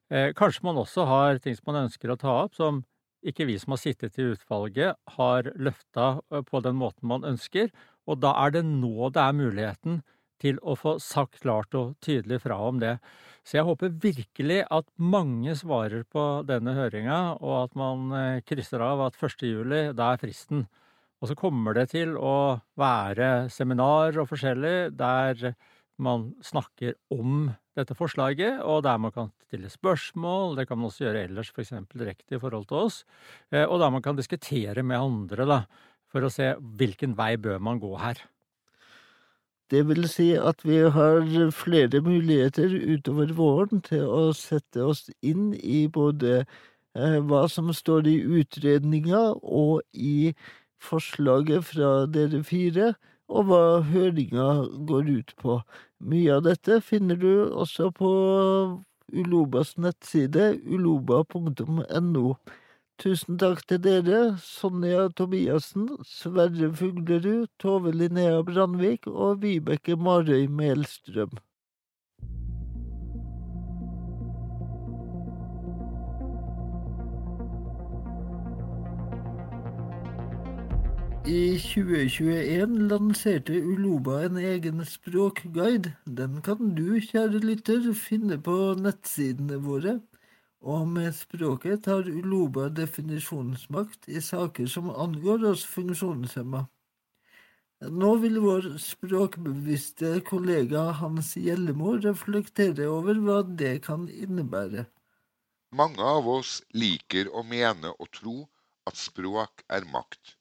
Eh, 0.09 0.33
kanskje 0.33 0.65
man 0.65 0.81
også 0.81 1.05
har 1.05 1.37
ting 1.43 1.53
som 1.53 1.69
man 1.69 1.83
ønsker 1.85 2.09
å 2.09 2.17
ta 2.17 2.33
opp, 2.47 2.57
som 2.57 2.81
ikke 3.27 3.45
vi 3.45 3.59
som 3.61 3.75
har 3.75 3.83
sittet 3.83 4.17
i 4.17 4.25
utvalget, 4.33 4.97
har 5.13 5.53
løfta 5.53 6.09
på 6.49 6.61
den 6.65 6.77
måten 6.81 7.09
man 7.13 7.29
ønsker. 7.29 7.69
Og 8.09 8.21
da 8.23 8.33
er 8.41 8.57
det 8.57 8.65
nå 8.65 9.11
det 9.13 9.21
er 9.21 9.37
muligheten 9.37 10.01
til 10.41 10.59
å 10.61 10.75
få 10.77 10.97
sagt 11.03 11.41
klart 11.43 11.75
og 11.77 11.95
tydelig 12.03 12.41
fra 12.43 12.57
om 12.67 12.81
det. 12.81 12.97
Så 13.47 13.59
jeg 13.59 13.67
håper 13.67 13.93
virkelig 14.03 14.63
at 14.73 14.89
mange 14.99 15.53
svarer 15.55 16.03
på 16.11 16.23
denne 16.47 16.73
høringa, 16.75 17.37
og 17.39 17.55
at 17.61 17.77
man 17.79 18.11
eh, 18.11 18.41
krysser 18.43 18.83
av 18.83 19.05
at 19.05 19.17
1. 19.21 19.45
juli, 19.47 19.81
da 19.95 20.11
er 20.13 20.21
fristen. 20.21 20.65
Og 21.21 21.31
så 21.31 21.37
kommer 21.37 21.77
det 21.77 21.87
til 21.95 22.13
å 22.19 22.59
være 22.77 23.47
seminar 23.53 24.19
og 24.19 24.27
forskjellig 24.29 24.91
der 24.99 25.55
man 25.97 26.29
snakker 26.45 26.93
om 27.13 27.49
dette 27.77 27.95
forslaget, 27.97 28.61
og 28.65 28.83
der 28.85 28.99
man 29.01 29.13
kan 29.13 29.31
stille 29.47 29.69
spørsmål. 29.71 30.57
Det 30.57 30.67
kan 30.69 30.79
man 30.79 30.91
også 30.91 31.07
gjøre 31.07 31.25
ellers, 31.29 31.51
f.eks. 31.53 31.73
direkte 31.93 32.37
i 32.37 32.41
forhold 32.41 32.67
til 32.69 32.83
oss. 32.83 33.03
Eh, 33.51 33.65
og 33.65 33.79
der 33.81 33.93
man 33.93 34.05
kan 34.05 34.17
diskutere 34.17 34.83
med 34.83 34.99
andre, 34.99 35.47
da, 35.49 35.61
for 36.11 36.25
å 36.25 36.33
se 36.33 36.53
hvilken 36.59 37.15
vei 37.17 37.35
bør 37.41 37.63
man 37.63 37.81
gå 37.81 37.93
her. 38.01 38.21
Det 39.71 39.81
vil 39.87 40.07
si 40.07 40.29
at 40.39 40.63
vi 40.63 40.77
har 40.95 41.25
flere 41.51 41.99
muligheter 42.01 42.71
utover 42.93 43.33
våren 43.35 43.81
til 43.83 44.05
å 44.07 44.31
sette 44.35 44.83
oss 44.83 45.09
inn 45.19 45.51
i 45.59 45.87
både 45.91 46.37
eh, 46.39 47.17
hva 47.27 47.43
som 47.51 47.73
står 47.75 48.07
i 48.07 48.15
utredninga 48.39 49.21
og 49.43 49.81
i 49.91 50.31
forslaget 50.79 51.67
fra 51.73 51.91
dere 52.07 52.43
fire, 52.47 52.93
og 53.27 53.49
hva 53.49 53.63
høringa 53.83 54.47
går 54.87 55.09
ut 55.19 55.33
på. 55.41 55.57
Mye 55.99 56.37
av 56.37 56.45
dette 56.47 56.79
finner 56.79 57.19
du 57.19 57.31
også 57.49 57.89
på 57.91 58.11
Ulobas 59.11 59.73
nettside 59.79 60.53
uloba.no. 60.63 62.37
Tusen 62.97 63.35
takk 63.37 63.59
til 63.69 63.77
dere, 63.85 64.19
Sonja 64.41 65.03
Tobiassen, 65.13 65.83
Sverre 66.01 66.71
Fuglerud, 66.79 67.45
Tove 67.61 67.91
Linnea 67.93 68.39
Brandvik 68.41 69.05
og 69.05 69.43
Vibeke 69.43 69.93
Marøy 69.93 70.47
Melstrøm. 70.49 71.37
I 81.27 81.45
2021 81.61 82.89
lanserte 82.89 83.61
Uloba 83.61 84.23
en 84.25 84.41
egen 84.41 84.81
språkguide. 84.89 85.93
Den 86.07 86.41
kan 86.41 86.73
du, 86.73 86.97
kjære 86.97 87.45
lytter, 87.45 87.91
finne 87.93 88.41
på 88.41 88.57
nettsidene 88.81 89.61
våre 89.61 89.99
og 90.61 90.87
med 90.89 91.13
språket 91.15 91.83
tar 91.85 92.07
Uloba 92.09 92.67
definisjonsmakt 92.69 94.07
i 94.09 94.21
saker 94.21 94.67
som 94.71 94.89
angår 94.89 95.45
oss 95.51 95.65
funksjonshemma. 95.69 96.65
Nå 97.93 98.15
vil 98.23 98.39
vår 98.41 98.71
språkbevisste 98.81 100.15
kollega 100.25 100.87
Hans 100.97 101.35
Gjellemo 101.37 101.93
reflektere 102.01 102.87
over 102.89 103.21
hva 103.21 103.43
det 103.45 103.75
kan 103.85 104.07
innebære. 104.09 104.87
Mange 105.77 106.01
av 106.01 106.25
oss 106.31 106.63
liker 106.73 107.29
å 107.29 107.43
mene 107.45 107.93
og 107.93 108.09
tro 108.17 108.35
at 108.89 108.97
språk 108.97 109.61
er 109.69 109.85
makt. 109.93 110.37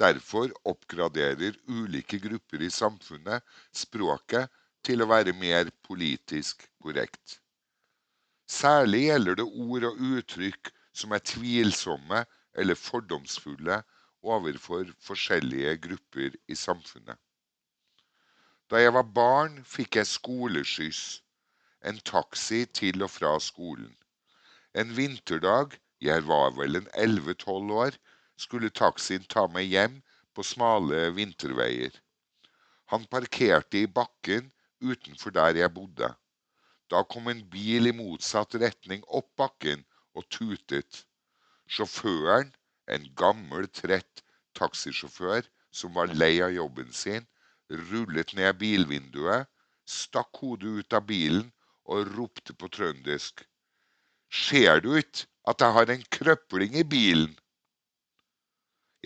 Derfor 0.00 0.52
oppgraderer 0.68 1.56
ulike 1.68 2.20
grupper 2.20 2.62
i 2.66 2.70
samfunnet 2.72 3.44
språket 3.72 4.52
til 4.84 5.00
å 5.00 5.08
være 5.08 5.32
mer 5.36 5.72
politisk 5.86 6.66
korrekt. 6.82 7.40
Særlig 8.50 9.04
gjelder 9.06 9.36
det 9.38 9.46
ord 9.46 9.84
og 9.86 9.98
uttrykk 10.10 10.70
som 11.00 11.12
er 11.14 11.22
tvilsomme 11.22 12.24
eller 12.58 12.74
fordomsfulle 12.74 13.76
overfor 14.26 14.88
forskjellige 15.06 15.76
grupper 15.84 16.34
i 16.50 16.56
samfunnet. 16.58 17.14
Da 18.70 18.82
jeg 18.82 18.94
var 18.94 19.06
barn, 19.14 19.60
fikk 19.66 20.00
jeg 20.00 20.10
skoleskyss, 20.10 21.02
en 21.86 22.00
taxi 22.10 22.64
til 22.80 23.02
og 23.06 23.10
fra 23.10 23.32
skolen. 23.42 23.94
En 24.74 24.96
vinterdag, 24.96 25.78
jeg 26.02 26.26
var 26.26 26.50
vel 26.58 26.80
en 26.80 26.90
11-12 26.94 27.72
år, 27.84 27.96
skulle 28.36 28.70
taxien 28.70 29.24
ta 29.30 29.46
meg 29.46 29.70
hjem 29.70 30.00
på 30.34 30.44
smale 30.46 31.08
vinterveier. 31.14 31.94
Han 32.90 33.06
parkerte 33.10 33.84
i 33.84 33.86
bakken 33.86 34.50
utenfor 34.82 35.34
der 35.38 35.62
jeg 35.62 35.74
bodde. 35.74 36.10
Da 36.90 37.04
kom 37.06 37.28
en 37.30 37.42
bil 37.50 37.86
i 37.86 37.92
motsatt 37.94 38.56
retning 38.58 39.04
opp 39.06 39.28
bakken 39.38 39.84
og 40.18 40.26
tutet. 40.34 41.04
Sjåføren, 41.70 42.50
en 42.90 43.04
gammel, 43.14 43.68
trett 43.70 44.24
taxisjåfør 44.58 45.46
som 45.70 45.94
var 45.94 46.10
lei 46.18 46.40
av 46.42 46.50
jobben 46.50 46.90
sin, 46.92 47.28
rullet 47.90 48.34
ned 48.34 48.58
bilvinduet, 48.58 49.46
stakk 49.86 50.42
hodet 50.42 50.80
ut 50.80 50.96
av 50.98 51.06
bilen 51.06 51.52
og 51.90 52.10
ropte 52.16 52.56
på 52.58 52.70
trøndersk. 52.74 53.44
Ser 54.30 54.82
du 54.82 54.96
ikke 54.98 55.28
at 55.50 55.62
jeg 55.62 55.76
har 55.76 55.92
en 55.94 56.02
krøpling 56.16 56.74
i 56.78 56.86
bilen? 56.86 57.36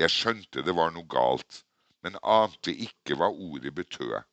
Jeg 0.00 0.10
skjønte 0.10 0.64
det 0.64 0.74
var 0.76 0.90
noe 0.92 1.06
galt, 1.08 1.60
men 2.02 2.16
ante 2.22 2.72
ikke 2.86 3.16
hva 3.20 3.28
ordet 3.28 3.74
betød. 3.76 4.24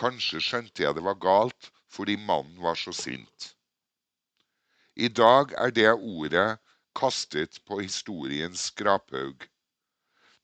Kanskje 0.00 0.44
skjønte 0.44 0.84
jeg 0.84 0.96
det 0.96 1.04
var 1.04 1.16
galt 1.20 1.72
fordi 1.92 2.16
mannen 2.16 2.62
var 2.62 2.78
så 2.78 2.92
sint. 2.92 3.52
I 4.96 5.08
dag 5.08 5.52
er 5.60 5.70
det 5.70 5.90
ordet 5.92 6.56
kastet 6.96 7.60
på 7.68 7.80
historiens 7.82 8.70
skraphaug. 8.70 9.44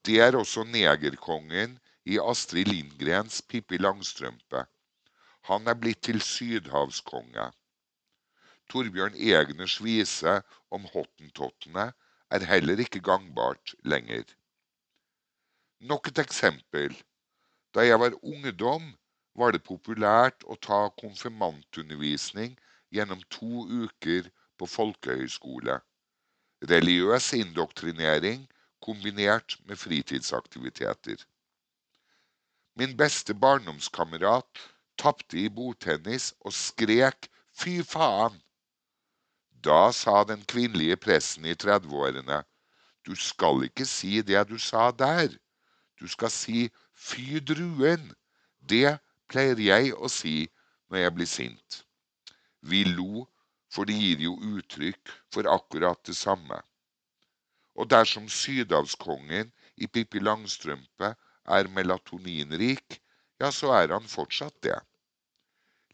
Det 0.04 0.18
er 0.20 0.36
også 0.36 0.64
negerkongen 0.68 1.78
i 2.04 2.18
Astrid 2.18 2.68
Lindgrens 2.68 3.40
Pippi 3.48 3.78
Langstrømpe. 3.78 4.66
Han 5.48 5.66
er 5.66 5.78
blitt 5.78 6.02
til 6.06 6.20
sydhavskonge. 6.22 7.48
Torbjørn 8.70 9.16
Egners 9.16 9.78
vise 9.84 10.38
om 10.70 10.86
hottentottene 10.92 11.90
er 12.32 12.46
heller 12.48 12.80
ikke 12.84 13.02
gangbart 13.04 13.74
lenger. 13.84 14.24
Nok 15.80 16.12
et 16.12 16.20
eksempel. 16.22 16.94
Da 17.74 17.86
jeg 17.86 17.98
var 18.00 18.14
ungdom, 18.22 18.92
var 19.34 19.54
det 19.54 19.64
populært 19.64 20.44
å 20.44 20.56
ta 20.60 20.88
konfirmantundervisning 21.00 22.56
gjennom 22.92 23.22
to 23.32 23.64
uker 23.84 24.28
på 24.60 24.68
folkehøyskole. 24.68 25.78
Religiøs 26.68 27.32
indoktrinering 27.38 28.44
kombinert 28.84 29.56
med 29.66 29.80
fritidsaktiviteter. 29.80 31.24
Min 32.76 32.96
beste 32.96 33.34
barndomskamerat 33.34 34.60
tapte 34.98 35.38
i 35.40 35.48
bordtennis 35.48 36.32
og 36.40 36.54
skrek 36.56 37.28
'fy 37.52 37.80
faen'. 37.82 38.40
Da 39.64 39.92
sa 39.92 40.24
den 40.24 40.44
kvinnelige 40.44 40.96
pressen 40.96 41.44
i 41.44 41.54
30-årene 41.54 42.42
'du 43.04 43.14
skal 43.14 43.64
ikke 43.64 43.86
si 43.86 44.20
det 44.22 44.48
du 44.48 44.58
sa 44.58 44.90
der', 44.90 45.38
du 46.00 46.08
skal 46.08 46.30
si 46.30 46.70
'fy 46.92 47.40
druen'. 47.40 48.12
Det 48.68 48.98
pleier 49.32 49.60
jeg 49.60 49.94
å 49.96 50.10
si 50.12 50.36
når 50.92 51.04
jeg 51.04 51.14
blir 51.16 51.30
sint. 51.30 51.78
Vi 52.60 52.84
lo, 52.88 53.24
for 53.72 53.88
det 53.88 53.96
gir 53.96 54.20
jo 54.26 54.36
uttrykk 54.52 55.12
for 55.32 55.48
akkurat 55.48 56.00
det 56.06 56.16
samme. 56.18 56.60
Og 57.74 57.88
dersom 57.88 58.28
sydhavskongen 58.28 59.48
i 59.80 59.88
Pippi 59.88 60.20
Langstrømpe 60.20 61.14
er 61.56 61.70
melatoninrik, 61.72 63.00
ja, 63.40 63.48
så 63.50 63.72
er 63.74 63.94
han 63.96 64.06
fortsatt 64.06 64.58
det. 64.62 64.76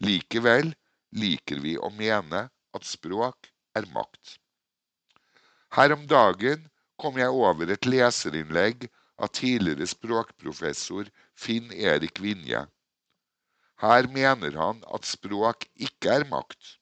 Likevel 0.03 0.73
liker 1.15 1.63
vi 1.63 1.77
å 1.79 1.89
mene 1.95 2.45
at 2.75 2.85
språk 2.85 3.49
er 3.79 3.87
makt. 3.95 4.35
Her 5.73 5.95
om 5.95 6.05
dagen 6.09 6.67
kom 6.99 7.17
jeg 7.17 7.31
over 7.31 7.71
et 7.71 7.87
leserinnlegg 7.87 8.89
av 9.19 9.31
tidligere 9.35 9.87
språkprofessor 9.87 11.09
Finn 11.39 11.71
Erik 11.73 12.19
Vinje. 12.23 12.65
Her 13.79 14.07
mener 14.11 14.57
han 14.59 14.81
at 14.93 15.07
språk 15.07 15.63
ikke 15.79 16.11
er 16.11 16.25
makt, 16.27 16.75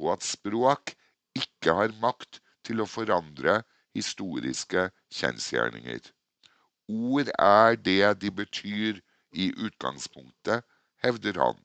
og 0.00 0.14
at 0.14 0.24
språk 0.24 0.94
ikke 1.36 1.74
har 1.76 1.92
makt 2.00 2.40
til 2.64 2.80
å 2.80 2.88
forandre 2.88 3.58
historiske 3.92 4.86
kjensgjerninger. 5.12 6.00
Ord 6.88 7.28
er 7.36 7.76
det 7.76 8.14
de 8.22 8.30
betyr 8.32 9.02
i 9.36 9.50
utgangspunktet, 9.52 10.64
hevder 11.04 11.40
han. 11.42 11.60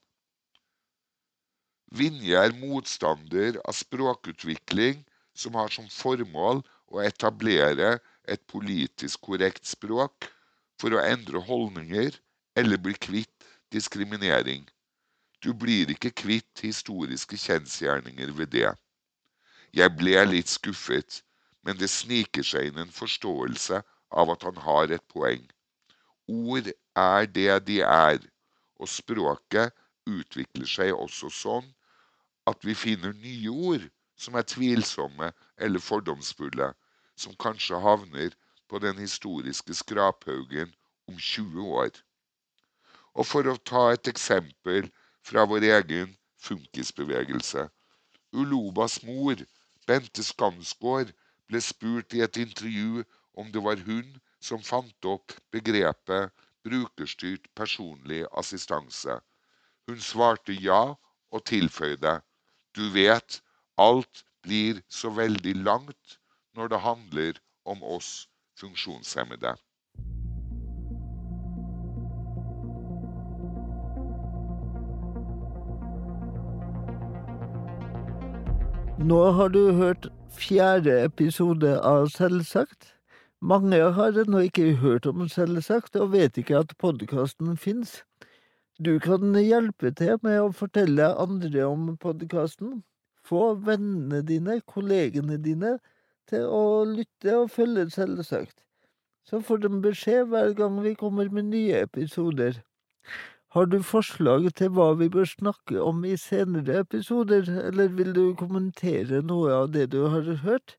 Vinje 1.88 2.36
er 2.36 2.52
motstander 2.60 3.56
av 3.64 3.76
språkutvikling 3.76 5.00
som 5.32 5.56
har 5.56 5.72
som 5.72 5.88
formål 5.88 6.60
å 6.92 7.00
etablere 7.04 7.96
et 8.28 8.44
politisk 8.52 9.24
korrekt 9.30 9.64
språk 9.64 10.28
for 10.80 10.92
å 10.92 11.00
endre 11.00 11.40
holdninger 11.48 12.20
eller 12.58 12.80
bli 12.84 12.92
kvitt 13.00 13.48
diskriminering. 13.72 14.66
Du 15.42 15.52
blir 15.54 15.90
ikke 15.92 16.10
kvitt 16.10 16.62
historiske 16.64 17.38
kjensgjerninger 17.38 18.32
ved 18.34 18.52
det. 18.54 18.72
Jeg 19.72 19.94
ble 19.96 20.24
litt 20.26 20.50
skuffet, 20.50 21.22
men 21.62 21.78
det 21.78 21.90
sniker 21.92 22.46
seg 22.46 22.70
inn 22.70 22.80
en 22.82 22.94
forståelse 22.94 23.82
av 24.10 24.32
at 24.34 24.46
han 24.48 24.58
har 24.64 24.94
et 24.94 25.04
poeng. 25.12 25.44
Ord 26.28 26.70
er 26.96 27.26
det 27.26 27.52
de 27.66 27.80
er, 27.84 28.18
og 28.80 28.88
språket 28.88 29.74
utvikler 30.08 30.68
seg 30.68 30.94
også 30.94 31.30
sånn 31.32 31.68
at 32.48 32.64
vi 32.64 32.74
finner 32.74 33.12
nye 33.12 33.52
ord 33.52 33.86
som 34.18 34.36
er 34.38 34.46
tvilsomme 34.48 35.30
eller 35.60 35.82
fordomsfulle, 35.84 36.72
som 37.18 37.36
kanskje 37.42 37.80
havner 37.84 38.34
på 38.68 38.80
den 38.82 38.98
historiske 38.98 39.74
skraphaugen 39.74 40.72
om 41.08 41.18
20 41.18 41.68
år. 41.82 41.92
Og 43.18 43.26
for 43.26 43.50
å 43.50 43.56
ta 43.70 43.88
et 43.94 44.10
eksempel 44.12 44.86
fra 45.26 45.44
vår 45.50 45.66
egen 45.68 46.12
funkisbevegelse. 46.48 47.66
Ulobas 48.32 49.00
mor, 49.02 49.42
Bente 49.88 50.22
Skansgård, 50.22 51.10
ble 51.48 51.60
spurt 51.64 52.14
i 52.14 52.22
et 52.22 52.38
intervju 52.38 53.02
om 53.40 53.50
det 53.52 53.62
var 53.64 53.82
hun 53.88 54.14
som 54.40 54.62
fant 54.62 55.10
opp 55.10 55.34
begrepet 55.54 56.30
brukerstyrt 56.68 57.48
personlig 57.58 58.24
assistanse. 58.42 59.18
Hun 59.88 60.00
svarte 60.04 60.54
ja 60.54 60.82
og 61.32 61.44
tilføyde 61.48 62.18
du 62.76 62.84
vet, 62.94 63.40
alt 63.76 64.24
blir 64.46 64.82
så 64.88 65.10
veldig 65.10 65.54
langt 65.66 66.18
når 66.54 66.68
det 66.72 66.84
handler 66.84 67.40
om 67.64 67.82
oss 67.82 68.28
funksjonshemmede. 68.60 69.56
Nå 79.08 79.18
har 79.32 79.48
du 79.48 79.72
hørt 79.72 80.06
fjerde 80.36 80.92
episode 81.06 81.68
av 81.86 82.10
Selvsagt. 82.12 82.90
Mange 83.40 83.78
har 83.96 84.18
ennå 84.20 84.42
ikke 84.44 84.74
hørt 84.82 85.06
om 85.08 85.22
Selvsagt, 85.32 85.96
og 85.96 86.10
vet 86.12 86.36
ikke 86.36 86.58
at 86.58 86.74
podkasten 86.82 87.54
fins. 87.56 87.94
Du 88.76 88.98
kan 89.00 89.32
hjelpe 89.38 89.94
til 89.96 90.18
med 90.26 90.40
å 90.42 90.50
fortelle 90.58 91.08
andre 91.24 91.64
om 91.70 91.86
podkasten. 92.02 92.82
Få 93.24 93.54
vennene 93.70 94.20
dine, 94.28 94.58
kollegene 94.74 95.38
dine, 95.46 95.78
til 96.28 96.44
å 96.44 96.84
lytte 96.90 97.38
og 97.38 97.52
følge 97.54 97.88
Selvsagt. 97.94 98.58
Så 99.24 99.40
får 99.40 99.64
de 99.64 99.72
beskjed 99.88 100.28
hver 100.34 100.52
gang 100.58 100.82
vi 100.84 100.92
kommer 100.98 101.32
med 101.32 101.48
nye 101.54 101.80
episoder. 101.86 102.60
Har 103.56 103.64
du 103.72 103.78
forslag 103.80 104.44
til 104.60 104.74
hva 104.76 104.86
vi 105.00 105.06
bør 105.12 105.28
snakke 105.28 105.76
om 105.80 106.02
i 106.04 106.16
senere 106.20 106.82
episoder, 106.82 107.46
eller 107.70 107.88
vil 107.96 108.10
du 108.12 108.34
kommentere 108.36 109.22
noe 109.24 109.54
av 109.62 109.70
det 109.72 109.86
du 109.94 110.02
har 110.12 110.26
hørt? 110.42 110.74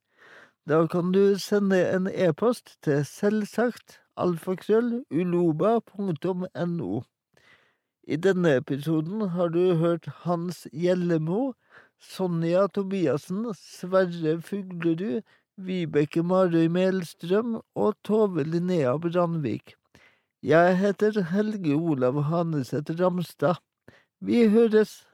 Da 0.70 0.86
kan 0.92 1.10
du 1.16 1.34
sende 1.42 1.80
en 1.90 2.06
e-post 2.14 2.78
til 2.86 3.02
selvsagt 3.10 3.98
alfakrølluloba.no. 4.22 6.92
I 8.06 8.16
denne 8.28 8.54
episoden 8.62 9.26
har 9.34 9.50
du 9.58 9.74
hørt 9.82 10.06
Hans 10.28 10.70
Gjellemo, 10.70 11.58
Sonja 11.98 12.70
Tobiassen, 12.70 13.50
Sverre 13.58 14.38
Fuglerud, 14.46 15.26
Vibeke 15.58 16.22
Marøy 16.22 16.70
Melstrøm 16.70 17.66
og 17.74 17.98
Tove 18.06 18.46
Linnea 18.46 18.94
Brandvik. 19.02 19.79
Jeg 20.44 20.78
heter 20.80 21.22
Helge 21.22 21.76
Olav 21.76 22.22
Haneseth 22.24 22.96
Ramstad. 23.00 23.56
Vi 24.22 24.48
høres! 24.48 25.09